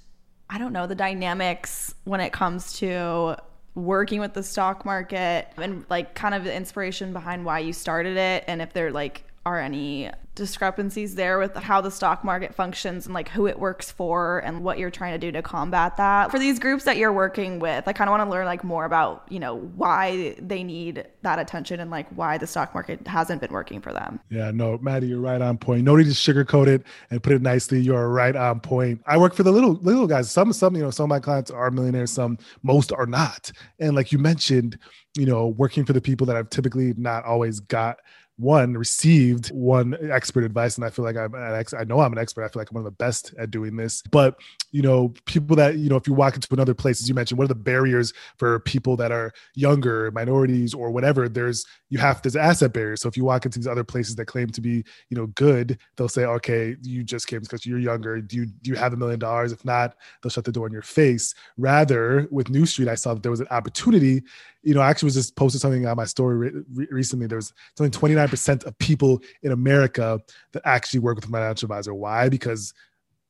[0.50, 3.38] I don't know, the dynamics when it comes to
[3.76, 8.16] working with the stock market and like kind of the inspiration behind why you started
[8.16, 13.06] it and if they're like are any discrepancies there with how the stock market functions
[13.06, 16.32] and like who it works for and what you're trying to do to combat that?
[16.32, 18.86] For these groups that you're working with i kind of want to learn like more
[18.86, 23.40] about you know why they need that attention and like why the stock market hasn't
[23.40, 24.20] been working for them.
[24.30, 25.84] Yeah no maddie you're right on point.
[25.84, 27.80] No need to sugarcoat it and put it nicely.
[27.80, 29.02] You're right on point.
[29.06, 30.32] I work for the little little guys.
[30.32, 33.52] Some some you know some of my clients are millionaires some most are not.
[33.80, 34.80] And like you mentioned
[35.16, 38.00] you know working for the people that i've typically not always got
[38.38, 42.12] one received one expert advice and i feel like i'm an ex i know i'm
[42.12, 44.38] an expert i feel like i'm one of the best at doing this but
[44.72, 47.38] you know people that you know if you walk into another place as you mentioned
[47.38, 51.28] what are the barriers for people that are younger minorities or whatever?
[51.30, 53.02] There's you have there's asset barriers.
[53.02, 55.80] So if you walk into these other places that claim to be you know good
[55.96, 58.22] they'll say okay you just came because you're younger.
[58.22, 59.52] Do you do you have a million dollars?
[59.52, 61.34] If not they'll shut the door in your face.
[61.58, 64.24] Rather with new street i saw that there was an opportunity
[64.66, 67.28] you know, I actually was just posted something on my story re- recently.
[67.28, 70.20] There was only 29% of people in America
[70.54, 71.94] that actually work with a financial advisor.
[71.94, 72.30] Why?
[72.30, 72.74] Because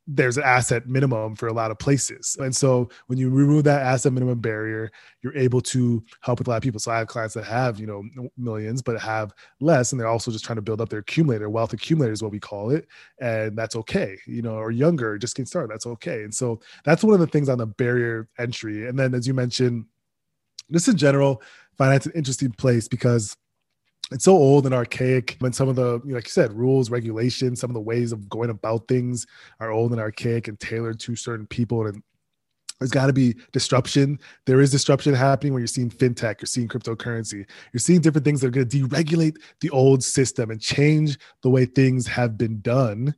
[0.07, 2.37] there's an asset minimum for a lot of places.
[2.39, 4.91] And so when you remove that asset minimum barrier,
[5.23, 6.79] you're able to help with a lot of people.
[6.79, 9.91] So I have clients that have, you know, millions, but have less.
[9.91, 11.49] And they're also just trying to build up their accumulator.
[11.49, 12.87] Wealth accumulator is what we call it.
[13.19, 15.71] And that's okay, you know, or younger, just getting started.
[15.71, 16.23] That's okay.
[16.23, 18.87] And so that's one of the things on the barrier entry.
[18.87, 19.85] And then as you mentioned,
[20.71, 21.41] just in general,
[21.77, 23.35] finance an interesting place because
[24.11, 26.91] it's so old and archaic when some of the you know, like you said rules
[26.91, 29.25] regulations some of the ways of going about things
[29.59, 31.87] are old and archaic and tailored to certain people.
[31.87, 32.03] And
[32.79, 34.19] there's got to be disruption.
[34.45, 38.41] There is disruption happening when you're seeing fintech, you're seeing cryptocurrency, you're seeing different things
[38.41, 42.59] that are going to deregulate the old system and change the way things have been
[42.61, 43.15] done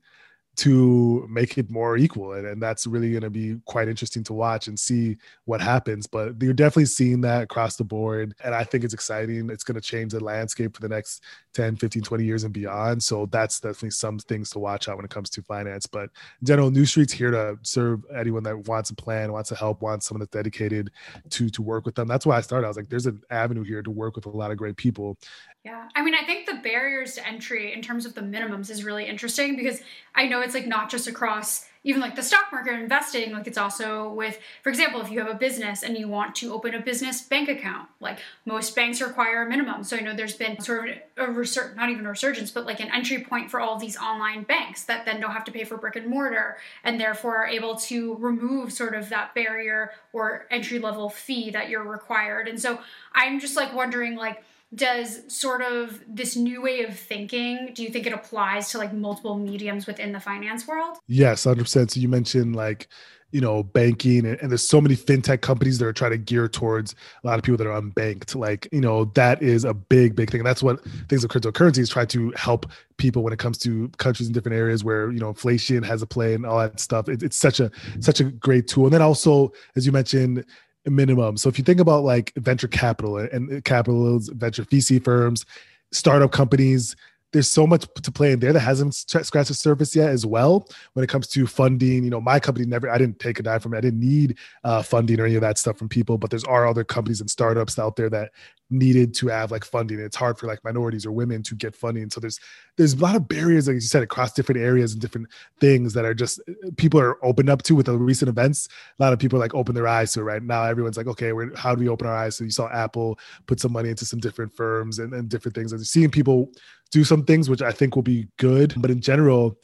[0.57, 4.33] to make it more equal and, and that's really going to be quite interesting to
[4.33, 8.63] watch and see what happens but you're definitely seeing that across the board and i
[8.63, 9.49] think it's exciting.
[9.49, 13.01] It's going to change the landscape for the next 10 15 20 years and beyond
[13.01, 16.09] so that's definitely some things to watch out when it comes to finance but
[16.43, 20.07] general new street's here to serve anyone that wants a plan wants to help wants
[20.07, 20.91] someone that's dedicated
[21.29, 22.07] to to work with them.
[22.07, 22.65] That's why i started.
[22.65, 25.17] I was like there's an avenue here to work with a lot of great people.
[25.63, 25.87] Yeah.
[25.95, 29.05] I mean, I think the barriers to entry in terms of the minimums is really
[29.05, 29.81] interesting because
[30.15, 33.57] I know it's like not just across even like the stock market investing, like it's
[33.57, 36.81] also with, for example, if you have a business and you want to open a
[36.81, 39.85] business bank account, like most banks require a minimum.
[39.85, 42.81] So I know there's been sort of a resur- not even a resurgence, but like
[42.81, 45.77] an entry point for all these online banks that then don't have to pay for
[45.77, 50.79] brick and mortar and therefore are able to remove sort of that barrier or entry
[50.79, 52.49] level fee that you're required.
[52.49, 52.79] And so
[53.13, 54.43] I'm just like wondering, like,
[54.75, 58.93] does sort of this new way of thinking do you think it applies to like
[58.93, 60.97] multiple mediums within the finance world?
[61.07, 62.87] Yes 100% so you mentioned like
[63.31, 66.47] you know banking and, and, there's so many fintech companies that are trying to gear
[66.47, 68.35] towards a lot of people that are unbanked.
[68.35, 70.39] Like you know that is a big big thing.
[70.41, 74.27] And that's what things of cryptocurrencies try to help people when it comes to countries
[74.27, 77.09] in different areas where you know inflation has a play and all that stuff.
[77.09, 78.85] It, it's such a such a great tool.
[78.85, 80.45] And then also as you mentioned
[80.91, 81.37] minimum.
[81.37, 85.45] So if you think about like venture capital and capitals, venture VC firms,
[85.91, 86.95] startup companies,
[87.33, 90.67] there's so much to play in there that hasn't scratched the surface yet as well
[90.93, 93.59] when it comes to funding you know my company never i didn't take a dime
[93.59, 96.29] from it i didn't need uh, funding or any of that stuff from people but
[96.29, 98.31] there's are other companies and startups out there that
[98.69, 99.99] needed to have like funding.
[99.99, 102.09] It's hard for like minorities or women to get funding.
[102.09, 102.39] So there's
[102.75, 105.27] there's a lot of barriers like you said across different areas and different
[105.59, 108.67] things that are just uh, people are opened up to with the recent events.
[108.99, 110.43] A lot of people like open their eyes to it right?
[110.43, 112.35] Now everyone's like okay we're, how do we open our eyes?
[112.35, 115.71] So you saw apple put some money into some different firms and, and different things.
[115.71, 116.51] And seeing people
[116.91, 118.73] do some things which I think will be good.
[118.77, 119.57] But in general,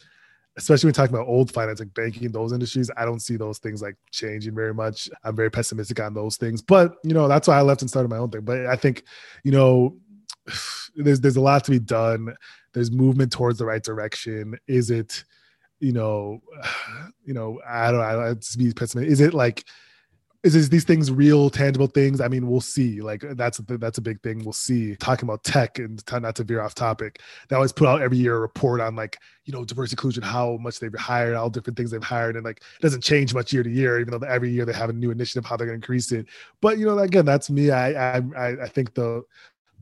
[0.57, 3.81] especially when talking about old finance like banking, those industries, I don't see those things
[3.81, 5.09] like changing very much.
[5.23, 6.61] I'm very pessimistic on those things.
[6.61, 8.41] But you know, that's why I left and started my own thing.
[8.41, 9.03] But I think,
[9.43, 9.97] you know,
[10.95, 12.35] there's there's a lot to be done.
[12.73, 14.57] There's movement towards the right direction.
[14.67, 15.23] Is it,
[15.79, 16.41] you know,
[17.25, 19.11] you know, I don't I to be pessimistic.
[19.11, 19.65] Is it like
[20.43, 22.21] is, is these things real tangible things?
[22.21, 23.01] I mean we'll see.
[23.01, 24.43] Like that's a, that's a big thing.
[24.43, 24.95] We'll see.
[24.95, 28.35] Talking about tech and not to veer off topic they always put out every year
[28.35, 31.91] a report on like you know diversity inclusion how much they've hired all different things
[31.91, 34.65] they've hired and like it doesn't change much year to year even though every year
[34.65, 36.27] they have a new initiative how they're going to increase it.
[36.61, 37.71] But you know again that's me.
[37.71, 39.23] I i i think the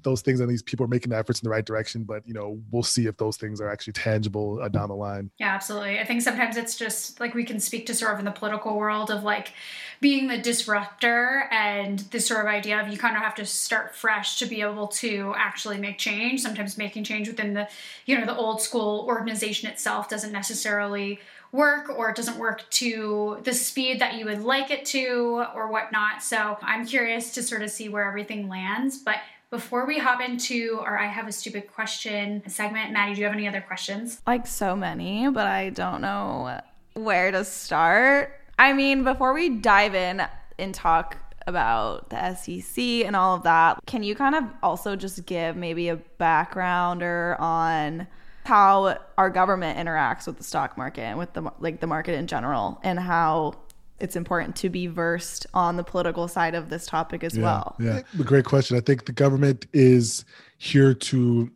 [0.04, 2.34] those things and these people are making the efforts in the right direction but you
[2.34, 6.00] know we'll see if those things are actually tangible uh, down the line yeah absolutely
[6.00, 8.78] i think sometimes it's just like we can speak to sort of in the political
[8.78, 9.54] world of like
[10.00, 13.96] being the disruptor and this sort of idea of you kind of have to start
[13.96, 17.68] fresh to be able to actually make change sometimes making change within the
[18.06, 21.20] you know the old school organization itself doesn't necessarily
[21.52, 25.70] work or it doesn't work to the speed that you would like it to or
[25.70, 26.24] whatnot.
[26.24, 28.98] So I'm curious to sort of see where everything lands.
[28.98, 29.18] But
[29.52, 33.36] before we hop into our I Have a Stupid Question segment, Maddie, do you have
[33.36, 34.22] any other questions?
[34.26, 36.62] Like so many, but I don't know
[36.94, 38.40] where to start.
[38.58, 40.24] I mean, before we dive in
[40.58, 45.26] and talk about the SEC and all of that, can you kind of also just
[45.26, 48.08] give maybe a backgrounder on
[48.46, 52.26] how our government interacts with the stock market and with the like the market in
[52.26, 53.54] general and how
[54.02, 57.76] it's important to be versed on the political side of this topic as yeah, well.
[57.80, 58.76] Yeah, great question.
[58.76, 60.26] I think the government is
[60.58, 61.50] here to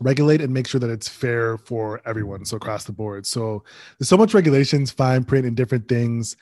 [0.00, 3.26] regulate and make sure that it's fair for everyone, so across the board.
[3.26, 3.64] So
[3.98, 6.36] there's so much regulations, fine print, and different things.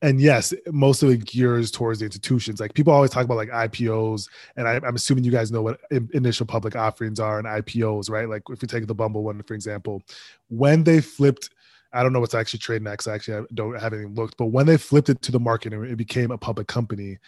[0.00, 2.60] And yes, most of it gears towards the institutions.
[2.60, 5.80] Like people always talk about like IPOs, and I, am assuming you guys know what
[5.90, 8.28] initial public offerings are and IPOs, right?
[8.28, 10.02] Like if you take the Bumble one for example,
[10.48, 11.50] when they flipped
[11.92, 13.06] I don't know what's actually trading next.
[13.06, 14.36] Actually, I don't have anything looked.
[14.36, 17.18] But when they flipped it to the market and it became a public company,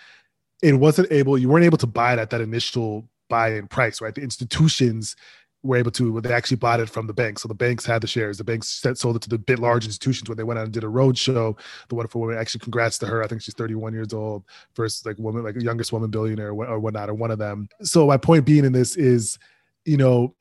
[0.62, 1.38] it wasn't able.
[1.38, 4.14] You weren't able to buy it at that initial buy-in price, right?
[4.14, 5.16] The institutions
[5.62, 6.20] were able to.
[6.20, 7.42] They actually bought it from the banks.
[7.42, 8.38] So the banks had the shares.
[8.38, 10.84] The banks sold it to the bit large institutions when they went out and did
[10.84, 11.56] a road show.
[11.88, 12.36] The wonderful woman.
[12.36, 13.22] Actually, congrats to her.
[13.22, 14.44] I think she's 31 years old.
[14.74, 17.68] First, like woman, like youngest woman billionaire or whatnot, or one of them.
[17.82, 19.38] So my point being in this is,
[19.84, 20.34] you know,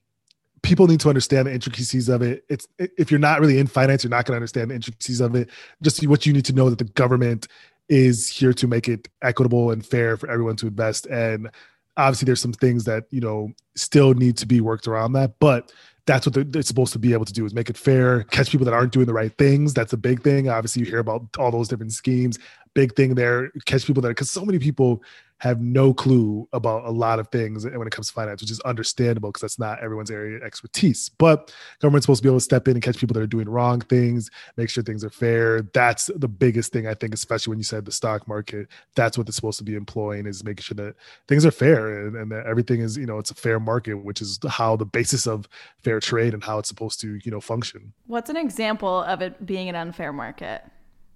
[0.61, 2.43] people need to understand the intricacies of it.
[2.49, 5.35] It's if you're not really in finance, you're not going to understand the intricacies of
[5.35, 5.49] it.
[5.81, 7.47] Just what you need to know that the government
[7.87, 11.07] is here to make it equitable and fair for everyone to invest.
[11.07, 11.49] And
[11.97, 15.71] obviously, there's some things that you know still need to be worked around that, but
[16.05, 18.65] that's what they're, supposed to be able to do is make it fair catch people
[18.65, 21.51] that aren't doing the right things that's a big thing obviously you hear about all
[21.51, 22.39] those different schemes
[22.73, 25.03] big thing there catch people that because so many people
[25.39, 28.59] have no clue about a lot of things when it comes to finance, which is
[28.61, 31.09] understandable because that's not everyone's area of expertise.
[31.09, 33.47] But government's supposed to be able to step in and catch people that are doing
[33.47, 35.61] wrong things, make sure things are fair.
[35.73, 38.67] That's the biggest thing I think, especially when you said the stock market.
[38.95, 40.95] That's what it's supposed to be employing is making sure that
[41.27, 44.21] things are fair and, and that everything is, you know, it's a fair market, which
[44.21, 45.47] is how the basis of
[45.83, 47.93] fair trade and how it's supposed to, you know, function.
[48.07, 50.63] What's an example of it being an unfair market?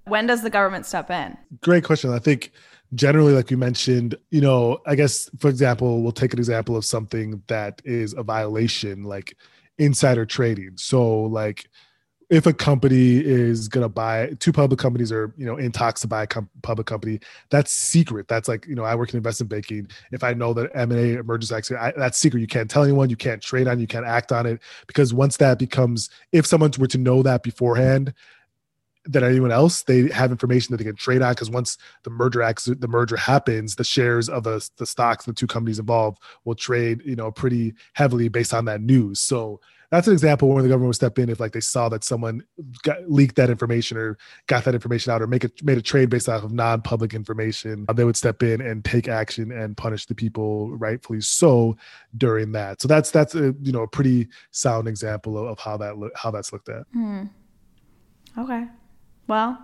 [0.06, 1.38] When does the government step in?
[1.62, 2.12] Great question.
[2.12, 2.52] I think
[2.96, 6.84] generally like you mentioned you know i guess for example we'll take an example of
[6.84, 9.36] something that is a violation like
[9.78, 10.72] insider trading.
[10.78, 11.68] So like
[12.30, 16.02] if a company is going to buy two public companies are you know in talks
[16.02, 18.28] to buy a com- public company that's secret.
[18.28, 19.88] That's like you know i work in investment banking.
[20.12, 22.40] If i know that m&a emerges actually I, that's secret.
[22.40, 23.10] You can't tell anyone.
[23.10, 24.62] You can't trade on you can't act on it.
[24.88, 28.14] Because once that becomes if someone were to know that beforehand
[29.06, 29.84] than anyone else.
[29.84, 33.18] They have information that they can trade on because once the merger acts, the merger
[33.18, 37.74] happens, the shares of the, stocks, the two companies involved will trade, you know, pretty
[37.94, 39.20] heavily based on that news.
[39.20, 39.60] So
[39.94, 42.44] that's an example where the government would step in if like they saw that someone
[42.82, 46.10] got, leaked that information or got that information out or make it made a trade
[46.10, 47.86] based off of non-public information.
[47.94, 51.78] They would step in and take action and punish the people rightfully so
[52.18, 52.82] during that.
[52.82, 56.32] So that's that's a you know a pretty sound example of, of how that how
[56.32, 56.88] that's looked at.
[56.92, 57.26] Hmm.
[58.36, 58.66] Okay.
[59.28, 59.58] Well,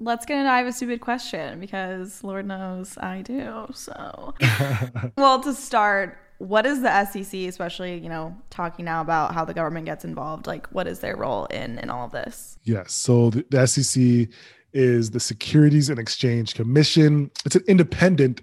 [0.00, 3.66] let's get into I have a stupid question because Lord knows I do.
[3.72, 4.34] So,
[5.16, 9.54] well, to start, what is the SEC, especially you know talking now about how the
[9.54, 10.46] government gets involved?
[10.46, 12.58] Like, what is their role in in all of this?
[12.64, 14.28] Yes, so the, the SEC
[14.72, 17.30] is the Securities and Exchange Commission.
[17.46, 18.42] It's an independent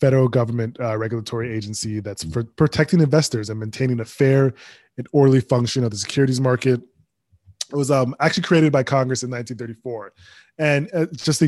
[0.00, 4.52] federal government uh, regulatory agency that's for protecting investors and maintaining a fair
[4.98, 6.80] and orderly function of the securities market
[7.72, 10.12] it was um, actually created by Congress in 1934.
[10.58, 11.40] And uh, just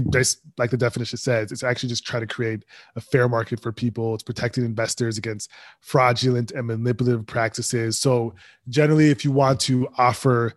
[0.58, 2.64] like the definition says, it's actually just trying to create
[2.96, 4.14] a fair market for people.
[4.14, 7.99] It's protecting investors against fraudulent and manipulative practices.
[7.99, 8.34] So,
[8.68, 10.55] generally, if you want to offer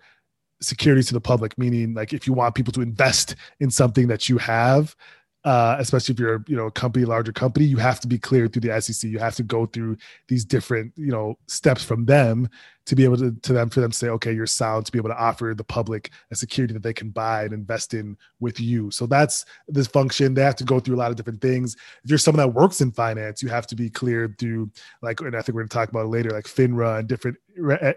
[0.62, 4.30] securities to the public, meaning like if you want people to invest in something that
[4.30, 4.96] you have,
[5.44, 8.54] uh, especially if you're you know a company, larger company, you have to be cleared
[8.54, 9.10] through the SEC.
[9.10, 9.98] You have to go through
[10.30, 12.50] these different you know steps from them
[12.88, 14.98] to be able to, to them for them to say, okay, you're sound to be
[14.98, 18.60] able to offer the public a security that they can buy and invest in with
[18.62, 18.90] you.
[18.92, 20.34] So that's this function.
[20.34, 21.76] They have to go through a lot of different things.
[22.04, 24.72] If you're someone that works in finance, you have to be cleared through
[25.02, 27.38] like, and I think we're going to talk about it later, like FINRA and different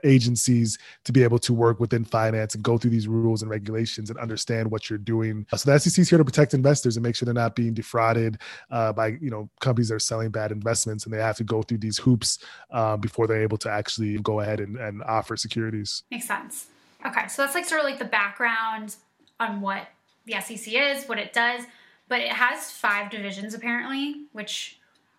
[0.05, 4.11] agencies to be able to work within finance and go through these rules and regulations
[4.11, 5.47] and understand what you're doing.
[5.55, 8.39] So the SEC is here to protect investors and make sure they're not being defrauded
[8.71, 11.63] uh, by you know companies that are selling bad investments, and they have to go
[11.63, 12.39] through these hoops
[12.71, 16.03] uh, before they're able to actually go ahead and, and offer securities.
[16.11, 16.67] Makes sense.
[17.07, 18.97] Okay, so that's like sort of like the background
[19.39, 19.89] on what
[20.27, 21.65] the SEC is, what it does,
[22.09, 24.79] but it has five divisions apparently, which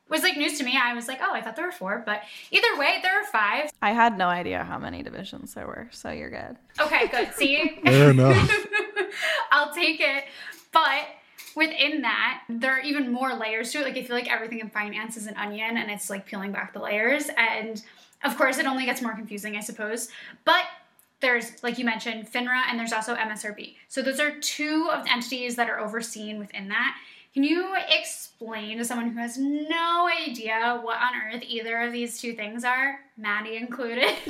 [0.09, 0.77] was like news to me.
[0.81, 3.71] I was like, oh, I thought there were four, but either way, there are five.
[3.81, 6.57] I had no idea how many divisions there were, so you're good.
[6.79, 7.33] Okay, good.
[7.33, 8.57] See, fair enough.
[9.51, 10.25] I'll take it,
[10.71, 11.05] but
[11.55, 13.83] within that, there are even more layers to it.
[13.83, 16.73] Like I feel like everything in finance is an onion, and it's like peeling back
[16.73, 17.29] the layers.
[17.37, 17.81] And
[18.23, 20.09] of course, it only gets more confusing, I suppose.
[20.45, 20.65] But
[21.21, 23.75] there's, like you mentioned, FINRA, and there's also MSRB.
[23.87, 26.97] So those are two of the entities that are overseen within that.
[27.33, 32.19] Can you explain to someone who has no idea what on earth either of these
[32.19, 34.13] two things are, Maddie included?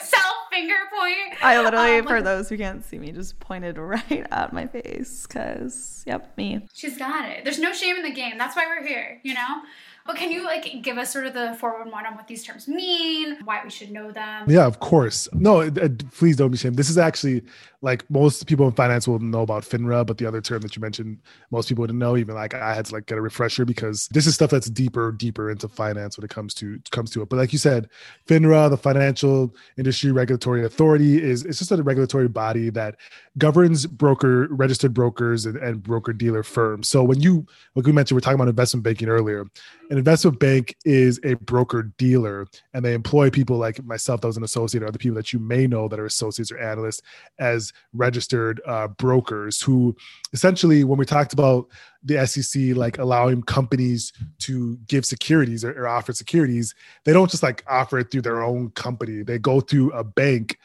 [0.00, 1.42] Self finger point.
[1.42, 5.26] I literally, um, for those who can't see me, just pointed right at my face
[5.26, 6.66] because, yep, me.
[6.72, 7.44] She's got it.
[7.44, 8.38] There's no shame in the game.
[8.38, 9.62] That's why we're here, you know?
[10.04, 13.38] But can you like give us sort of the 411 on what these terms mean,
[13.44, 14.50] why we should know them?
[14.50, 15.28] Yeah, of course.
[15.32, 15.70] No,
[16.12, 16.76] please don't be ashamed.
[16.76, 17.42] This is actually
[17.82, 20.80] like most people in finance will know about FINRA, but the other term that you
[20.80, 21.18] mentioned,
[21.50, 22.16] most people wouldn't know.
[22.16, 25.12] Even like I had to like get a refresher because this is stuff that's deeper,
[25.12, 27.28] deeper into finance when it comes to comes to it.
[27.28, 27.88] But like you said,
[28.26, 32.96] FINRA, the Financial Industry Regulatory Authority, is it's just a regulatory body that
[33.38, 36.88] governs broker registered brokers and, and broker dealer firms.
[36.88, 39.46] So when you like we mentioned, we're talking about investment banking earlier
[39.92, 44.38] an investment bank is a broker dealer and they employ people like myself that was
[44.38, 47.02] an associate or other people that you may know that are associates or analysts
[47.38, 49.94] as registered uh, brokers who
[50.32, 51.68] essentially when we talked about
[52.02, 56.74] the sec like allowing companies to give securities or, or offer securities
[57.04, 60.58] they don't just like offer it through their own company they go through a bank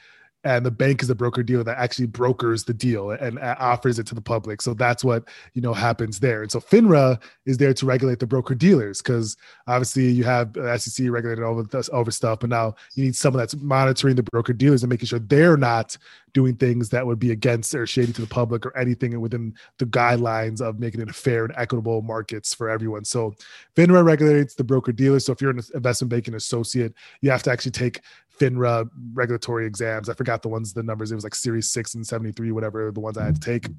[0.43, 3.99] and the bank is the broker dealer that actually brokers the deal and uh, offers
[3.99, 4.61] it to the public.
[4.61, 6.41] So that's what you know happens there.
[6.41, 9.35] And so FINRA is there to regulate the broker dealers because
[9.67, 13.55] obviously you have uh, SEC regulated over over stuff, but now you need someone that's
[13.55, 15.97] monitoring the broker dealers and making sure they're not
[16.34, 19.86] doing things that would be against or shady to the public or anything within the
[19.86, 23.05] guidelines of making it a fair and equitable markets for everyone.
[23.05, 23.34] So
[23.75, 25.25] FINRA regulates the broker dealers.
[25.25, 28.01] So if you're an investment banking associate, you have to actually take
[28.39, 30.09] FINRA regulatory exams.
[30.09, 31.11] I forgot the ones, the numbers.
[31.11, 33.69] It was like Series 6 and 73, whatever the ones I had to take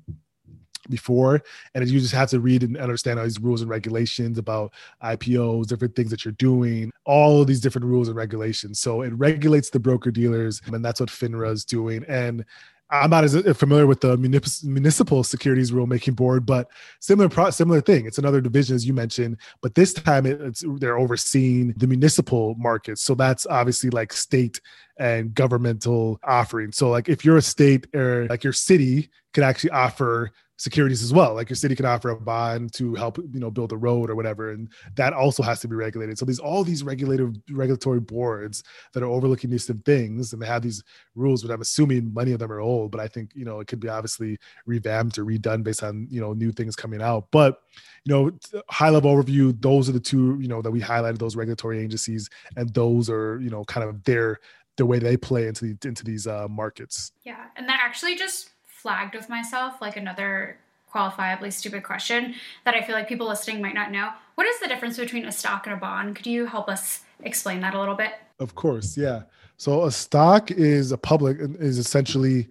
[0.89, 1.43] before
[1.74, 4.72] and you just have to read and understand all these rules and regulations about
[5.03, 8.80] IPOs, different things that you're doing, all these different rules and regulations.
[8.80, 12.05] So it regulates the broker dealers, and that's what FINRA is doing.
[12.09, 12.45] And
[12.91, 16.70] I'm not as familiar with the municipal securities rulemaking board, but
[17.01, 18.07] similar pro- similar thing.
[18.07, 23.03] It's another division as you mentioned, but this time it's they're overseeing the municipal markets.
[23.03, 24.61] So that's obviously like state
[24.99, 26.72] and governmental offering.
[26.72, 31.12] So like if you're a state or like your city could actually offer securities as
[31.12, 31.34] well.
[31.34, 34.16] Like your city can offer a bond to help, you know, build a road or
[34.16, 36.18] whatever, and that also has to be regulated.
[36.18, 40.62] So there's all these regulated regulatory boards that are overlooking these things, and they have
[40.62, 40.82] these
[41.14, 41.42] rules.
[41.42, 42.90] But I'm assuming many of them are old.
[42.90, 44.36] But I think you know it could be obviously
[44.66, 47.28] revamped or redone based on you know new things coming out.
[47.30, 47.61] But
[48.04, 49.61] you know, high level overview.
[49.61, 51.18] Those are the two you know that we highlighted.
[51.18, 54.40] Those regulatory agencies, and those are you know kind of their
[54.76, 57.12] the way they play into the into these uh, markets.
[57.22, 60.57] Yeah, and that actually just flagged with myself like another
[60.95, 64.11] qualifiably stupid question that I feel like people listening might not know.
[64.37, 66.16] What is the difference between a stock and a bond?
[66.16, 68.12] Could you help us explain that a little bit?
[68.39, 69.22] Of course, yeah.
[69.57, 72.47] So a stock is a public is essentially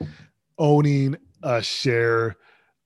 [0.60, 2.36] owning a share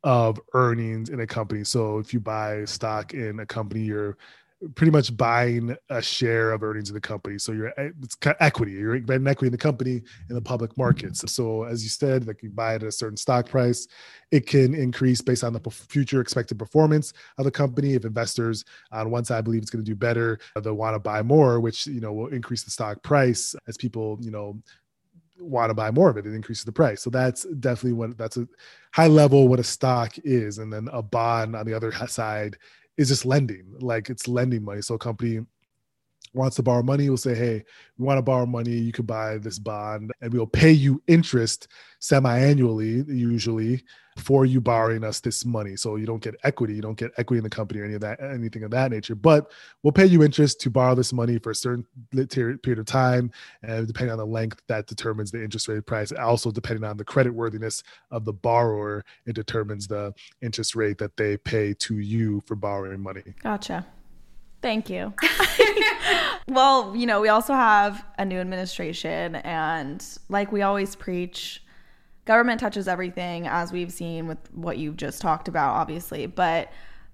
[0.04, 1.64] of earnings in a company.
[1.64, 4.18] So if you buy stock in a company, you're
[4.76, 7.38] pretty much buying a share of earnings of the company.
[7.40, 8.74] So you're eh, it's equity.
[8.74, 11.20] You're buying equity in the company in the public markets.
[11.20, 11.28] Mm-hmm.
[11.28, 13.88] So as you said, like you buy it at a certain stock price,
[14.32, 17.94] it can increase based on the future expected performance of the company.
[17.94, 21.22] If investors on one side believe it's going to do better, they'll want to buy
[21.24, 24.62] more, which you know will increase the stock price as people you know
[25.40, 26.28] want to buy more of it.
[26.28, 27.02] It increases the price.
[27.02, 28.48] So that's definitely what that's a
[28.94, 32.58] high level what a stock is, and then a bond on the other side
[32.98, 34.82] is just lending like it's lending money.
[34.82, 35.40] So a company
[36.34, 37.64] wants to borrow money will say, Hey,
[37.98, 38.72] we want to borrow money.
[38.72, 41.68] You could buy this bond and we'll pay you interest
[42.00, 43.84] semi annually, usually,
[44.18, 45.76] for you borrowing us this money.
[45.76, 48.02] So you don't get equity, you don't get equity in the company or any of
[48.02, 49.16] that, anything of that nature.
[49.16, 49.52] But
[49.84, 53.32] we'll pay you interest to borrow this money for a certain period of time.
[53.64, 56.12] And depending on the length, that determines the interest rate price.
[56.12, 61.16] Also, depending on the credit worthiness of the borrower, it determines the interest rate that
[61.18, 63.24] they pay to you for borrowing money.
[63.44, 63.86] Gotcha.
[64.62, 65.14] Thank you.
[66.48, 71.64] well, you know, we also have a new administration, and like we always preach,
[72.26, 76.28] government touches everything, as we've seen with what you've just talked about, obviously.
[76.28, 76.72] But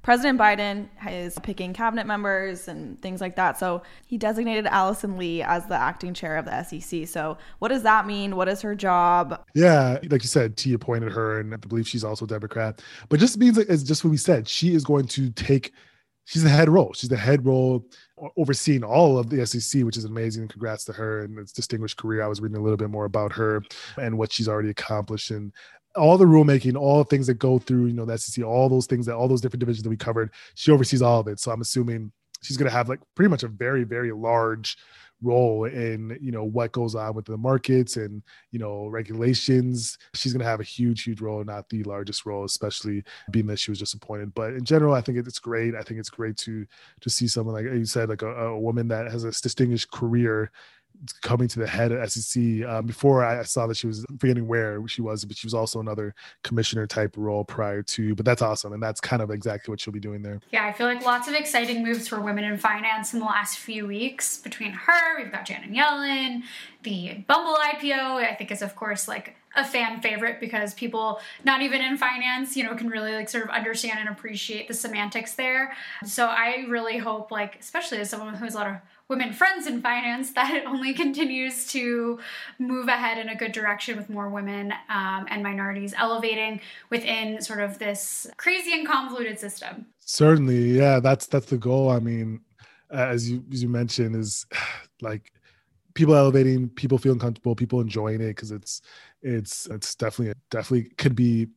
[0.07, 3.59] President Biden is picking cabinet members and things like that.
[3.59, 7.07] So he designated Allison Lee as the acting chair of the SEC.
[7.07, 8.37] So what does that mean?
[8.37, 9.43] What is her job?
[9.53, 12.81] Yeah, like you said, T appointed her, and I believe she's also a Democrat.
[13.09, 14.47] But just means like it's just what we said.
[14.47, 15.73] She is going to take
[16.27, 16.91] she's the head role.
[16.93, 17.85] She's the head role
[18.35, 20.49] overseeing all of the SEC, which is amazing.
[20.49, 22.21] Congrats to her and its distinguished career.
[22.21, 23.63] I was reading a little bit more about her
[23.95, 25.53] and what she's already accomplished and
[25.95, 28.87] all the rulemaking, all the things that go through, you know, the SEC, all those
[28.87, 30.31] things that all those different divisions that we covered.
[30.55, 31.39] She oversees all of it.
[31.39, 32.11] So I'm assuming
[32.41, 34.77] she's going to have like pretty much a very, very large
[35.21, 39.97] role in you know what goes on with the markets and you know regulations.
[40.13, 43.59] She's going to have a huge huge role not the largest role especially being that
[43.59, 45.75] she was just appointed but in general i think it's great.
[45.75, 46.65] I think it's great to
[47.01, 50.51] to see someone like you said like a, a woman that has a distinguished career
[51.21, 52.63] coming to the head of SEC.
[52.65, 55.79] Um, before I saw that she was forgetting where she was, but she was also
[55.79, 58.15] another commissioner type role prior to.
[58.15, 60.39] But that's awesome, and that's kind of exactly what she'll be doing there.
[60.51, 63.59] Yeah, I feel like lots of exciting moves for women in finance in the last
[63.59, 64.37] few weeks.
[64.37, 66.43] Between her, we've got Janet Yellen,
[66.83, 68.23] the Bumble IPO.
[68.23, 72.55] I think is of course like a fan favorite because people not even in finance
[72.55, 75.75] you know can really like sort of understand and appreciate the semantics there
[76.05, 78.75] so i really hope like especially as someone who has a lot of
[79.09, 82.19] women friends in finance that it only continues to
[82.59, 87.59] move ahead in a good direction with more women um, and minorities elevating within sort
[87.59, 89.85] of this crazy and convoluted system.
[89.99, 91.89] Certainly yeah that's that's the goal.
[91.89, 92.41] I mean
[92.89, 94.45] as you as you mentioned is
[95.01, 95.31] like
[95.93, 98.81] people elevating people feeling comfortable people enjoying it because it's
[99.23, 101.47] it's it's definitely definitely could be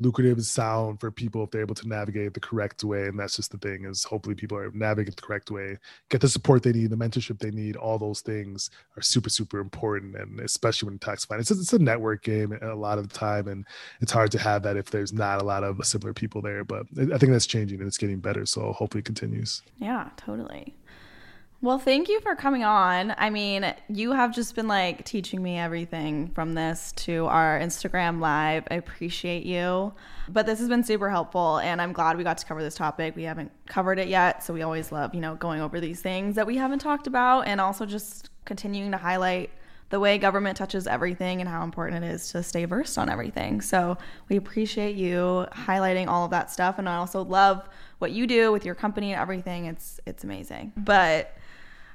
[0.00, 3.06] lucrative and sound for people if they're able to navigate the correct way.
[3.06, 5.78] And that's just the thing is hopefully people are navigating the correct way,
[6.08, 7.76] get the support they need, the mentorship they need.
[7.76, 10.14] All those things are super, super important.
[10.14, 13.48] And especially when tax finance, it's, it's a network game a lot of the time.
[13.48, 13.66] And
[14.00, 16.64] it's hard to have that if there's not a lot of similar people there.
[16.64, 18.46] But I think that's changing and it's getting better.
[18.46, 19.62] So hopefully it continues.
[19.78, 20.74] Yeah, totally.
[21.60, 23.12] Well, thank you for coming on.
[23.18, 28.20] I mean, you have just been like teaching me everything from this to our Instagram
[28.20, 28.62] live.
[28.70, 29.92] I appreciate you.
[30.28, 33.16] But this has been super helpful and I'm glad we got to cover this topic.
[33.16, 36.36] We haven't covered it yet, so we always love, you know, going over these things
[36.36, 39.50] that we haven't talked about and also just continuing to highlight
[39.90, 43.62] the way government touches everything and how important it is to stay versed on everything.
[43.62, 43.96] So,
[44.28, 47.66] we appreciate you highlighting all of that stuff and I also love
[47.98, 49.64] what you do with your company and everything.
[49.64, 50.74] It's it's amazing.
[50.76, 51.34] But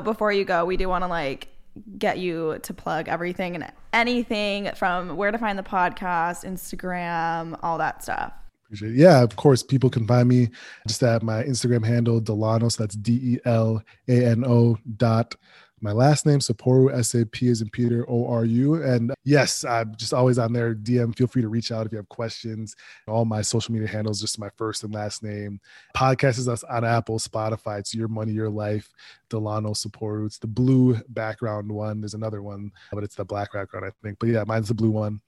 [0.02, 1.50] before you go, we do want to like
[1.98, 7.78] get you to plug everything and anything from where to find the podcast, Instagram, all
[7.80, 8.34] that stuff.
[8.82, 10.50] Yeah, of course, people can find me
[10.88, 12.70] just at my Instagram handle, Delano.
[12.70, 15.36] So that's D E L A N O dot
[15.84, 18.82] my last name, Saporu, S A P is in Peter, O R U.
[18.82, 20.74] And uh, yes, I'm just always on there.
[20.74, 22.76] DM, feel free to reach out if you have questions.
[23.08, 25.60] All my social media handles, just my first and last name.
[25.96, 27.80] Podcast is us on Apple, Spotify.
[27.80, 28.90] It's Your Money, Your Life,
[29.30, 30.26] Delano Saporu.
[30.26, 32.00] It's the blue background one.
[32.00, 34.20] There's another one, but it's the black background, I think.
[34.20, 35.20] But yeah, mine's the blue one.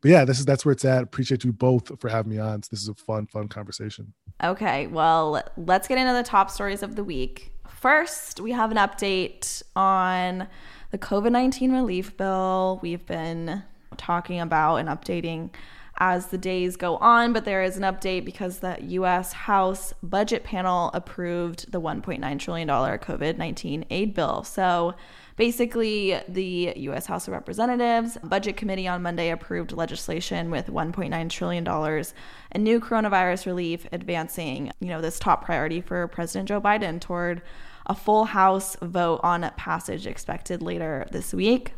[0.00, 1.02] But yeah, this is that's where it's at.
[1.02, 2.62] Appreciate you both for having me on.
[2.70, 4.12] This is a fun, fun conversation.
[4.42, 7.52] Okay, well, let's get into the top stories of the week.
[7.68, 10.48] First, we have an update on
[10.90, 12.78] the COVID 19 relief bill.
[12.82, 13.62] We've been
[13.96, 15.50] talking about and updating
[15.98, 20.44] as the days go on, but there is an update because the US House Budget
[20.44, 24.44] Panel approved the $1.9 trillion COVID 19 aid bill.
[24.44, 24.94] So
[25.36, 32.04] basically, the US House of Representatives Budget Committee on Monday approved legislation with $1.9 trillion
[32.52, 37.42] in new coronavirus relief, advancing, you know, this top priority for President Joe Biden toward
[37.86, 41.74] a full House vote on passage expected later this week.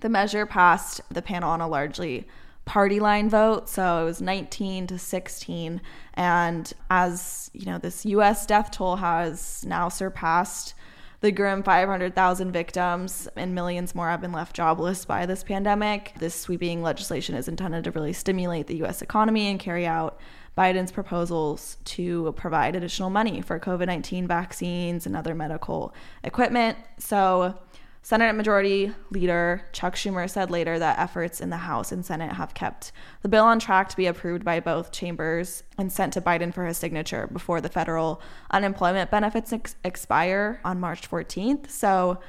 [0.00, 2.26] The measure passed the panel on a largely
[2.64, 5.80] party line vote, so it was 19 to 16.
[6.14, 10.74] And as you know, this US death toll has now surpassed
[11.24, 16.12] the grim 500,000 victims and millions more have been left jobless by this pandemic.
[16.18, 20.20] This sweeping legislation is intended to really stimulate the US economy and carry out
[20.54, 26.76] Biden's proposals to provide additional money for COVID 19 vaccines and other medical equipment.
[26.98, 27.58] So,
[28.04, 32.52] Senate Majority Leader Chuck Schumer said later that efforts in the House and Senate have
[32.52, 32.92] kept
[33.22, 36.66] the bill on track to be approved by both chambers and sent to Biden for
[36.66, 41.70] his signature before the federal unemployment benefits ex- expire on March 14th.
[41.70, 42.20] So,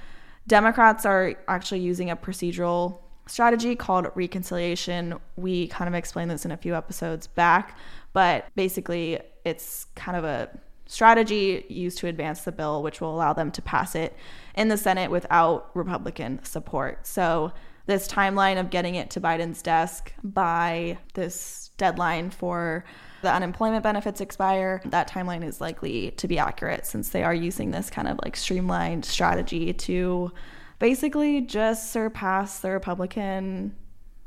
[0.47, 5.15] Democrats are actually using a procedural strategy called reconciliation.
[5.35, 7.77] We kind of explained this in a few episodes back,
[8.13, 10.57] but basically, it's kind of a
[10.87, 14.15] strategy used to advance the bill, which will allow them to pass it
[14.55, 17.05] in the Senate without Republican support.
[17.05, 17.51] So,
[17.87, 22.83] this timeline of getting it to Biden's desk by this deadline for
[23.21, 27.71] the unemployment benefits expire, that timeline is likely to be accurate since they are using
[27.71, 30.31] this kind of like streamlined strategy to
[30.79, 33.75] basically just surpass the Republican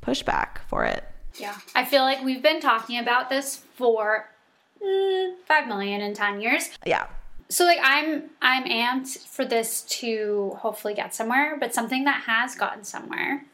[0.03, 1.05] pushback for it.
[1.35, 1.57] Yeah.
[1.75, 4.29] I feel like we've been talking about this for
[4.85, 6.71] mm, 5 million in 10 years.
[6.85, 7.07] Yeah.
[7.51, 12.55] So like I'm I'm amped for this to hopefully get somewhere, but something that has
[12.55, 13.45] gotten somewhere,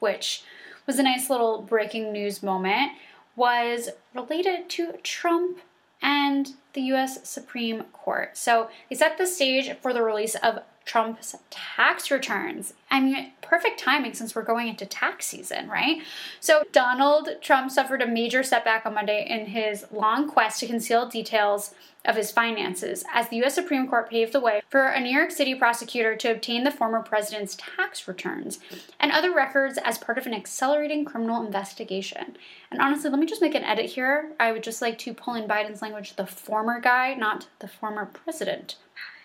[0.00, 0.42] which
[0.86, 2.92] was a nice little breaking news moment,
[3.36, 5.60] was related to Trump
[6.02, 8.36] and the US Supreme Court.
[8.36, 12.74] So they set the stage for the release of Trump's tax returns.
[12.90, 16.02] I mean, perfect timing since we're going into tax season, right?
[16.40, 21.08] So, Donald Trump suffered a major setback on Monday in his long quest to conceal
[21.08, 21.74] details
[22.04, 23.54] of his finances as the U.S.
[23.54, 27.00] Supreme Court paved the way for a New York City prosecutor to obtain the former
[27.00, 28.60] president's tax returns
[29.00, 32.36] and other records as part of an accelerating criminal investigation.
[32.70, 34.32] And honestly, let me just make an edit here.
[34.38, 38.04] I would just like to pull in Biden's language the former guy, not the former
[38.04, 38.76] president.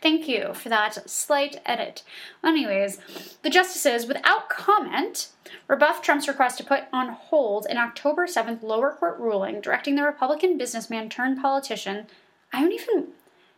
[0.01, 2.03] Thank you for that slight edit.
[2.43, 2.99] Anyways,
[3.41, 5.29] the justices, without comment,
[5.67, 10.03] rebuffed Trump's request to put on hold an October 7th lower court ruling directing the
[10.03, 12.07] Republican businessman turned politician.
[12.53, 13.07] I don't even.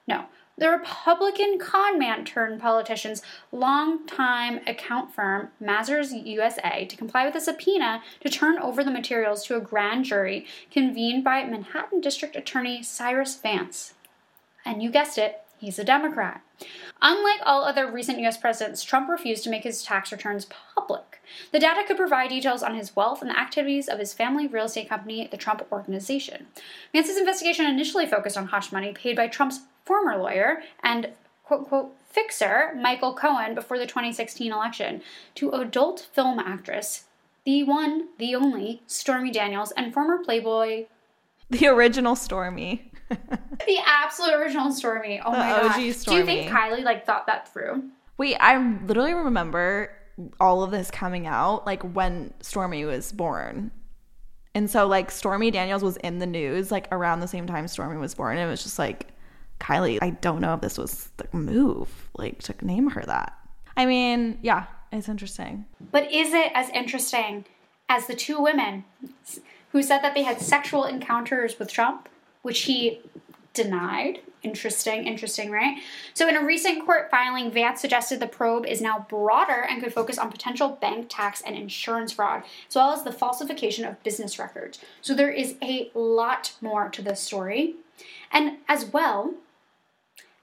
[0.07, 0.25] No.
[0.57, 3.21] The Republican conman turned politician's
[3.51, 9.45] longtime account firm, Mazars USA, to comply with a subpoena to turn over the materials
[9.45, 13.93] to a grand jury convened by Manhattan District Attorney Cyrus Vance.
[14.65, 16.41] And you guessed it, He's a Democrat.
[17.03, 21.21] Unlike all other recent US presidents, Trump refused to make his tax returns public.
[21.51, 24.65] The data could provide details on his wealth and the activities of his family real
[24.65, 26.47] estate company, the Trump Organization.
[26.91, 31.09] Vance's investigation initially focused on hush money paid by Trump's former lawyer and
[31.43, 35.03] quote unquote fixer, Michael Cohen, before the 2016 election,
[35.35, 37.05] to adult film actress,
[37.45, 40.85] the one, the only, Stormy Daniels, and former Playboy.
[41.59, 42.91] The original Stormy
[43.65, 45.21] the absolute original Stormy.
[45.23, 45.95] Oh the my OG god.
[45.95, 46.23] Stormy.
[46.23, 47.83] Do you think Kylie like thought that through?
[48.17, 49.91] Wait, I literally remember
[50.39, 53.71] all of this coming out like when Stormy was born.
[54.53, 57.97] And so like Stormy Daniels was in the news like around the same time Stormy
[57.97, 58.37] was born.
[58.37, 59.07] And it was just like
[59.59, 63.33] Kylie, I don't know if this was the move, like to name her that.
[63.77, 65.65] I mean, yeah, it's interesting.
[65.91, 67.45] But is it as interesting
[67.89, 68.83] as the two women
[69.71, 72.07] who said that they had sexual encounters with Trump?
[72.41, 73.01] which he
[73.53, 74.19] denied.
[74.43, 75.77] Interesting, interesting, right?
[76.15, 79.93] So, in a recent court filing, Vance suggested the probe is now broader and could
[79.93, 84.39] focus on potential bank tax and insurance fraud, as well as the falsification of business
[84.39, 84.79] records.
[85.01, 87.75] So, there is a lot more to this story.
[88.31, 89.35] And as well,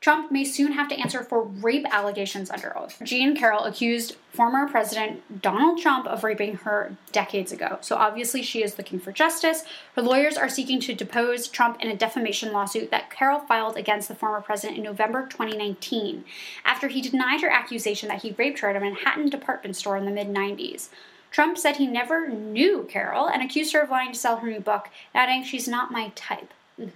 [0.01, 3.03] Trump may soon have to answer for rape allegations under oath.
[3.03, 7.79] Jean Carroll accused former President Donald Trump of raping her decades ago.
[7.81, 9.65] So obviously she is looking for justice.
[9.97, 14.07] Her lawyers are seeking to depose Trump in a defamation lawsuit that Carroll filed against
[14.07, 16.25] the former president in November 2019
[16.65, 20.05] after he denied her accusation that he raped her at a Manhattan department store in
[20.05, 20.91] the mid 90s.
[21.33, 24.61] Trump said he never knew Carroll and accused her of lying to sell her new
[24.61, 26.55] book, adding, She's not my type.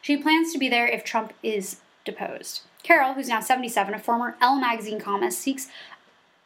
[0.00, 2.62] She plans to be there if Trump is deposed.
[2.82, 5.68] Carroll, who's now 77, a former Elle magazine columnist, seeks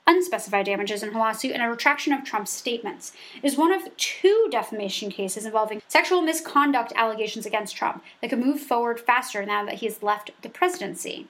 [0.06, 3.12] unspecified damages in her lawsuit and a retraction of Trump's statements.
[3.40, 8.40] It is one of two defamation cases involving sexual misconduct allegations against Trump that could
[8.40, 11.28] move forward faster now that he has left the presidency.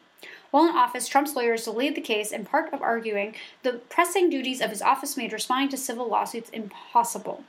[0.51, 4.61] While in office, Trump's lawyers delayed the case in part of arguing the pressing duties
[4.61, 7.45] of his office made responding to civil lawsuits impossible.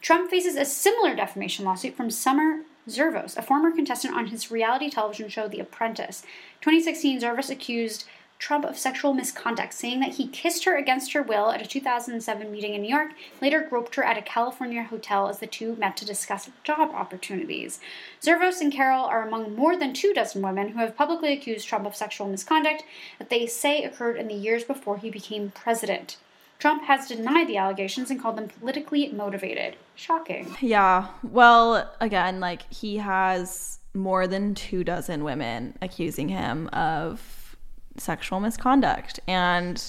[0.00, 4.90] Trump faces a similar defamation lawsuit from Summer Zervos, a former contestant on his reality
[4.90, 6.22] television show The Apprentice.
[6.60, 8.04] 2016, Zervos accused
[8.38, 12.52] Trump of sexual misconduct, saying that he kissed her against her will at a 2007
[12.52, 13.10] meeting in New York,
[13.42, 17.80] later groped her at a California hotel as the two met to discuss job opportunities.
[18.22, 21.84] Zervos and Carroll are among more than two dozen women who have publicly accused Trump
[21.84, 22.84] of sexual misconduct
[23.18, 26.16] that they say occurred in the years before he became president.
[26.58, 29.76] Trump has denied the allegations and called them politically motivated.
[29.94, 30.56] Shocking.
[30.60, 31.08] Yeah.
[31.22, 37.56] Well, again, like he has more than two dozen women accusing him of
[37.96, 39.20] sexual misconduct.
[39.28, 39.82] And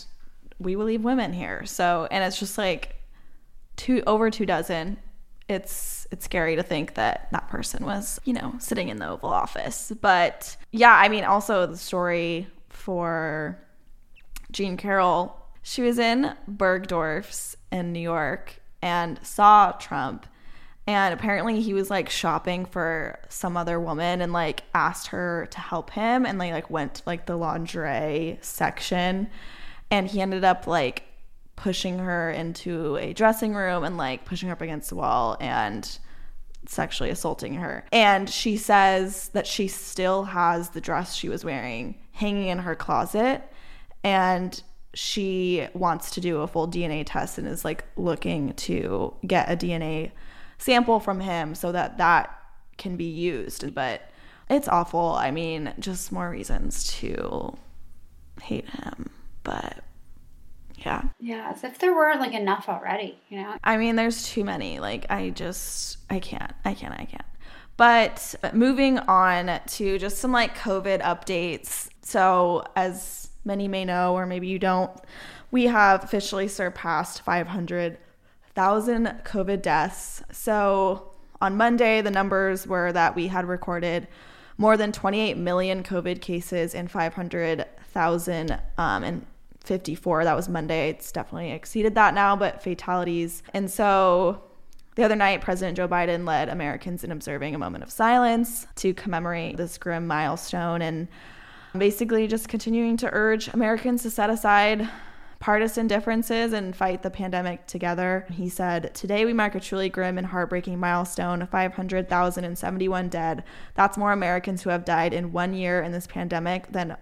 [0.59, 1.65] we believe women here.
[1.65, 2.95] So, and it's just like
[3.75, 4.97] two over two dozen.
[5.47, 9.29] It's it's scary to think that that person was, you know, sitting in the Oval
[9.29, 9.91] Office.
[9.99, 13.57] But yeah, I mean, also the story for
[14.51, 15.38] Jean Carroll
[15.69, 20.25] she was in Bergdorf's in New York and saw Trump.
[20.87, 25.59] And apparently he was like shopping for some other woman and like asked her to
[25.59, 29.29] help him and they like went to like the lingerie section
[29.91, 31.03] and he ended up like
[31.55, 35.99] pushing her into a dressing room and like pushing her up against the wall and
[36.65, 37.85] sexually assaulting her.
[37.91, 42.75] And she says that she still has the dress she was wearing hanging in her
[42.75, 43.43] closet
[44.03, 44.63] and
[44.93, 49.55] she wants to do a full DNA test and is like looking to get a
[49.55, 50.11] DNA
[50.57, 52.35] sample from him so that that
[52.77, 53.73] can be used.
[53.73, 54.09] But
[54.49, 55.13] it's awful.
[55.13, 57.55] I mean, just more reasons to
[58.41, 59.09] hate him.
[59.43, 59.83] But
[60.77, 61.03] yeah.
[61.19, 63.55] Yeah, as if there weren't like enough already, you know?
[63.63, 64.79] I mean, there's too many.
[64.79, 67.25] Like, I just, I can't, I can't, I can't.
[67.77, 71.89] But moving on to just some like COVID updates.
[72.01, 74.91] So, as many may know, or maybe you don't,
[75.51, 80.23] we have officially surpassed 500,000 COVID deaths.
[80.31, 81.11] So
[81.41, 84.07] on Monday, the numbers were that we had recorded
[84.57, 89.25] more than 28 million COVID cases and 500,000 um, and
[89.63, 90.25] 54.
[90.25, 90.89] That was Monday.
[90.89, 93.41] It's definitely exceeded that now, but fatalities.
[93.53, 94.43] And so
[94.95, 98.93] the other night, President Joe Biden led Americans in observing a moment of silence to
[98.93, 100.81] commemorate this grim milestone.
[100.81, 101.07] And
[101.77, 104.89] Basically, just continuing to urge Americans to set aside
[105.39, 108.25] partisan differences and fight the pandemic together.
[108.31, 113.43] He said, Today we mark a truly grim and heartbreaking milestone 500,071 dead.
[113.75, 116.97] That's more Americans who have died in one year in this pandemic than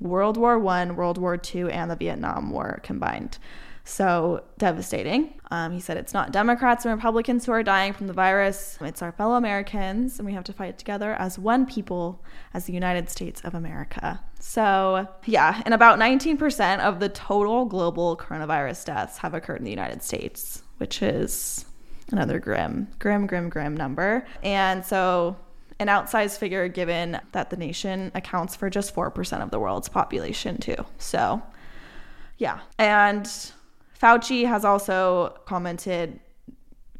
[0.00, 3.38] World War I, World War II, and the Vietnam War combined.
[3.88, 5.40] So devastating.
[5.50, 9.00] Um, he said it's not Democrats and Republicans who are dying from the virus, it's
[9.00, 12.22] our fellow Americans, and we have to fight together as one people,
[12.52, 14.20] as the United States of America.
[14.40, 19.70] So, yeah, and about 19% of the total global coronavirus deaths have occurred in the
[19.70, 21.64] United States, which is
[22.12, 24.26] another grim, grim, grim, grim number.
[24.42, 25.34] And so,
[25.78, 30.58] an outsized figure given that the nation accounts for just 4% of the world's population,
[30.58, 30.76] too.
[30.98, 31.42] So,
[32.36, 32.60] yeah.
[32.78, 33.26] And
[34.00, 36.20] Fauci has also commented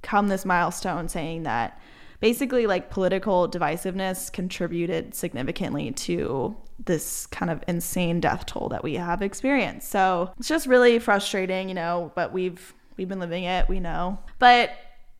[0.03, 1.81] come this milestone saying that
[2.21, 8.95] basically like political divisiveness contributed significantly to this kind of insane death toll that we
[8.95, 9.91] have experienced.
[9.91, 14.19] So it's just really frustrating, you know, but we've we've been living it, we know.
[14.39, 14.71] But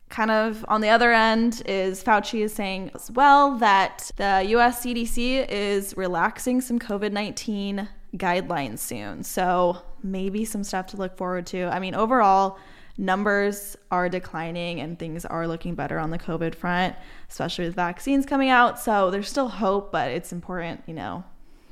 [0.09, 4.83] kind of on the other end is Fauci is saying as well that the US
[4.83, 9.23] CDC is relaxing some COVID-19 guidelines soon.
[9.23, 11.65] So maybe some stuff to look forward to.
[11.65, 12.57] I mean, overall,
[12.97, 16.95] numbers are declining and things are looking better on the COVID front,
[17.29, 18.79] especially with vaccines coming out.
[18.79, 21.23] So there's still hope, but it's important, you know,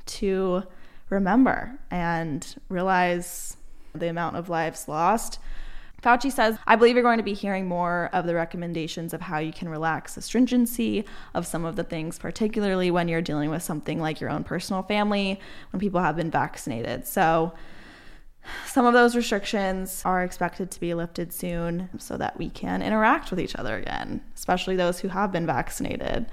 [0.06, 0.64] to
[1.10, 3.56] remember and realize
[3.94, 5.38] the amount of lives lost.
[6.02, 9.38] Fauci says, I believe you're going to be hearing more of the recommendations of how
[9.38, 11.04] you can relax the stringency
[11.34, 14.82] of some of the things, particularly when you're dealing with something like your own personal
[14.84, 15.40] family,
[15.72, 17.06] when people have been vaccinated.
[17.06, 17.52] So,
[18.66, 23.30] some of those restrictions are expected to be lifted soon so that we can interact
[23.30, 26.26] with each other again, especially those who have been vaccinated.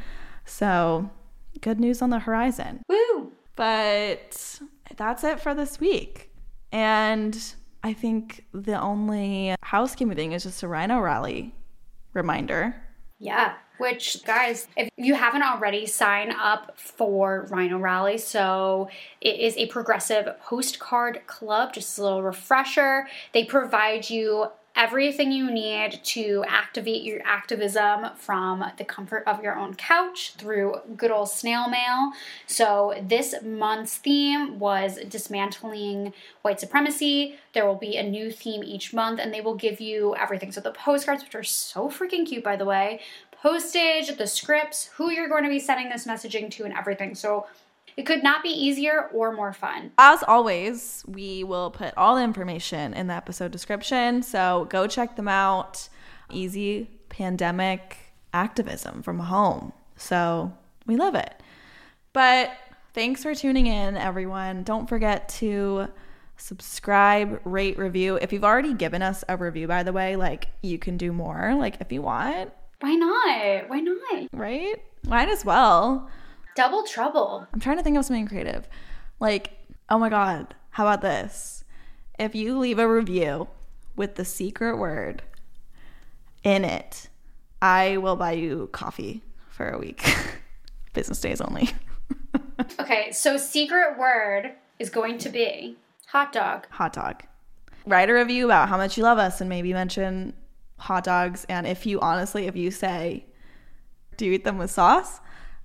[0.45, 1.09] So,
[1.61, 2.83] good news on the horizon.
[2.87, 3.31] Woo!
[3.55, 4.59] But
[4.95, 6.31] that's it for this week.
[6.71, 7.37] And
[7.83, 11.55] I think the only housekeeping thing is just a rhino rally
[12.13, 12.75] reminder.
[13.19, 18.17] Yeah, which guys, if you haven't already, sign up for Rhino Rally.
[18.17, 18.89] So
[19.21, 23.07] it is a progressive postcard club, just a little refresher.
[23.33, 29.55] They provide you everything you need to activate your activism from the comfort of your
[29.55, 32.11] own couch through good old snail mail.
[32.45, 37.37] So, this month's theme was dismantling white supremacy.
[37.53, 40.51] There will be a new theme each month, and they will give you everything.
[40.51, 42.99] So, the postcards, which are so freaking cute, by the way,
[43.45, 47.13] postage, the scripts, who you're going to be sending this messaging to, and everything.
[47.13, 47.45] So,
[47.97, 49.91] It could not be easier or more fun.
[49.97, 54.21] As always, we will put all the information in the episode description.
[54.21, 55.87] So go check them out.
[56.29, 57.97] Easy pandemic
[58.33, 59.71] activism from home.
[59.95, 60.51] So
[60.85, 61.41] we love it.
[62.11, 62.51] But
[62.93, 64.63] thanks for tuning in, everyone.
[64.63, 65.87] Don't forget to
[66.35, 68.17] subscribe, rate, review.
[68.21, 71.55] If you've already given us a review, by the way, like you can do more,
[71.55, 72.51] like if you want.
[72.79, 73.69] Why not?
[73.69, 74.27] Why not?
[74.33, 74.81] Right?
[75.07, 76.09] Might as well.
[76.55, 77.47] Double trouble.
[77.53, 78.67] I'm trying to think of something creative.
[79.19, 79.53] Like,
[79.89, 81.63] oh my God, how about this?
[82.17, 83.47] If you leave a review
[83.95, 85.23] with the secret word
[86.43, 87.09] in it,
[87.61, 90.03] I will buy you coffee for a week.
[90.93, 91.69] Business days only.
[92.79, 96.67] okay, so secret word is going to be hot dog.
[96.71, 97.23] Hot dog.
[97.85, 100.33] Write a review about how much you love us and maybe mention
[100.77, 101.45] hot dogs.
[101.49, 103.25] And if you honestly, if you say,
[104.17, 105.19] do you eat them with sauce?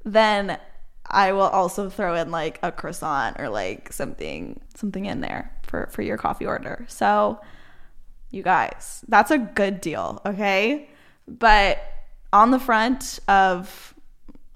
[0.04, 0.58] Then
[1.06, 5.88] I will also throw in like a croissant or like something something in there for
[5.92, 6.84] for your coffee order.
[6.88, 7.40] So
[8.30, 10.88] you guys, that's a good deal, okay?
[11.26, 11.78] But
[12.32, 13.94] on the front of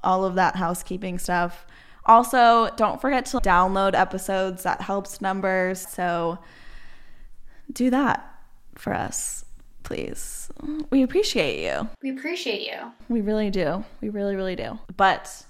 [0.03, 1.67] all of that housekeeping stuff,
[2.07, 5.87] also don't forget to download episodes that helps numbers.
[5.89, 6.39] So
[7.73, 8.31] do that
[8.77, 9.45] for us,
[9.85, 10.51] please.
[10.91, 11.89] We appreciate you.
[12.03, 12.93] We appreciate you.
[13.09, 13.85] We really do.
[14.01, 14.79] We really really do.
[14.97, 15.45] But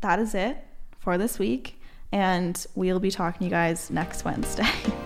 [0.00, 0.56] that is it
[0.98, 1.78] for this week.
[2.12, 4.68] And we'll be talking to you guys next Wednesday.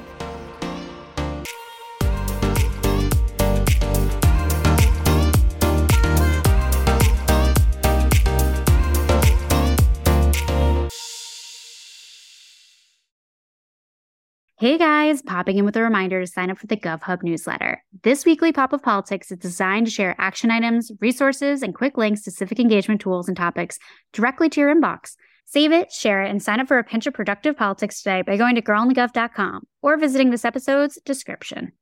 [14.58, 17.82] Hey guys, popping in with a reminder to sign up for the GovHub newsletter.
[18.04, 22.22] This weekly Pop of Politics is designed to share action items, resources, and quick links
[22.22, 23.78] to civic engagement tools and topics
[24.14, 25.16] directly to your inbox.
[25.44, 28.38] Save it, share it, and sign up for a pinch of productive politics today by
[28.38, 31.72] going to girlonthegov.com or visiting this episode's description.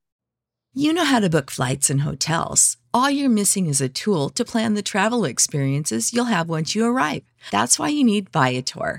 [0.72, 2.77] You know how to book flights and hotels.
[2.93, 6.85] All you're missing is a tool to plan the travel experiences you'll have once you
[6.85, 7.22] arrive.
[7.53, 8.99] That's why you need Viator.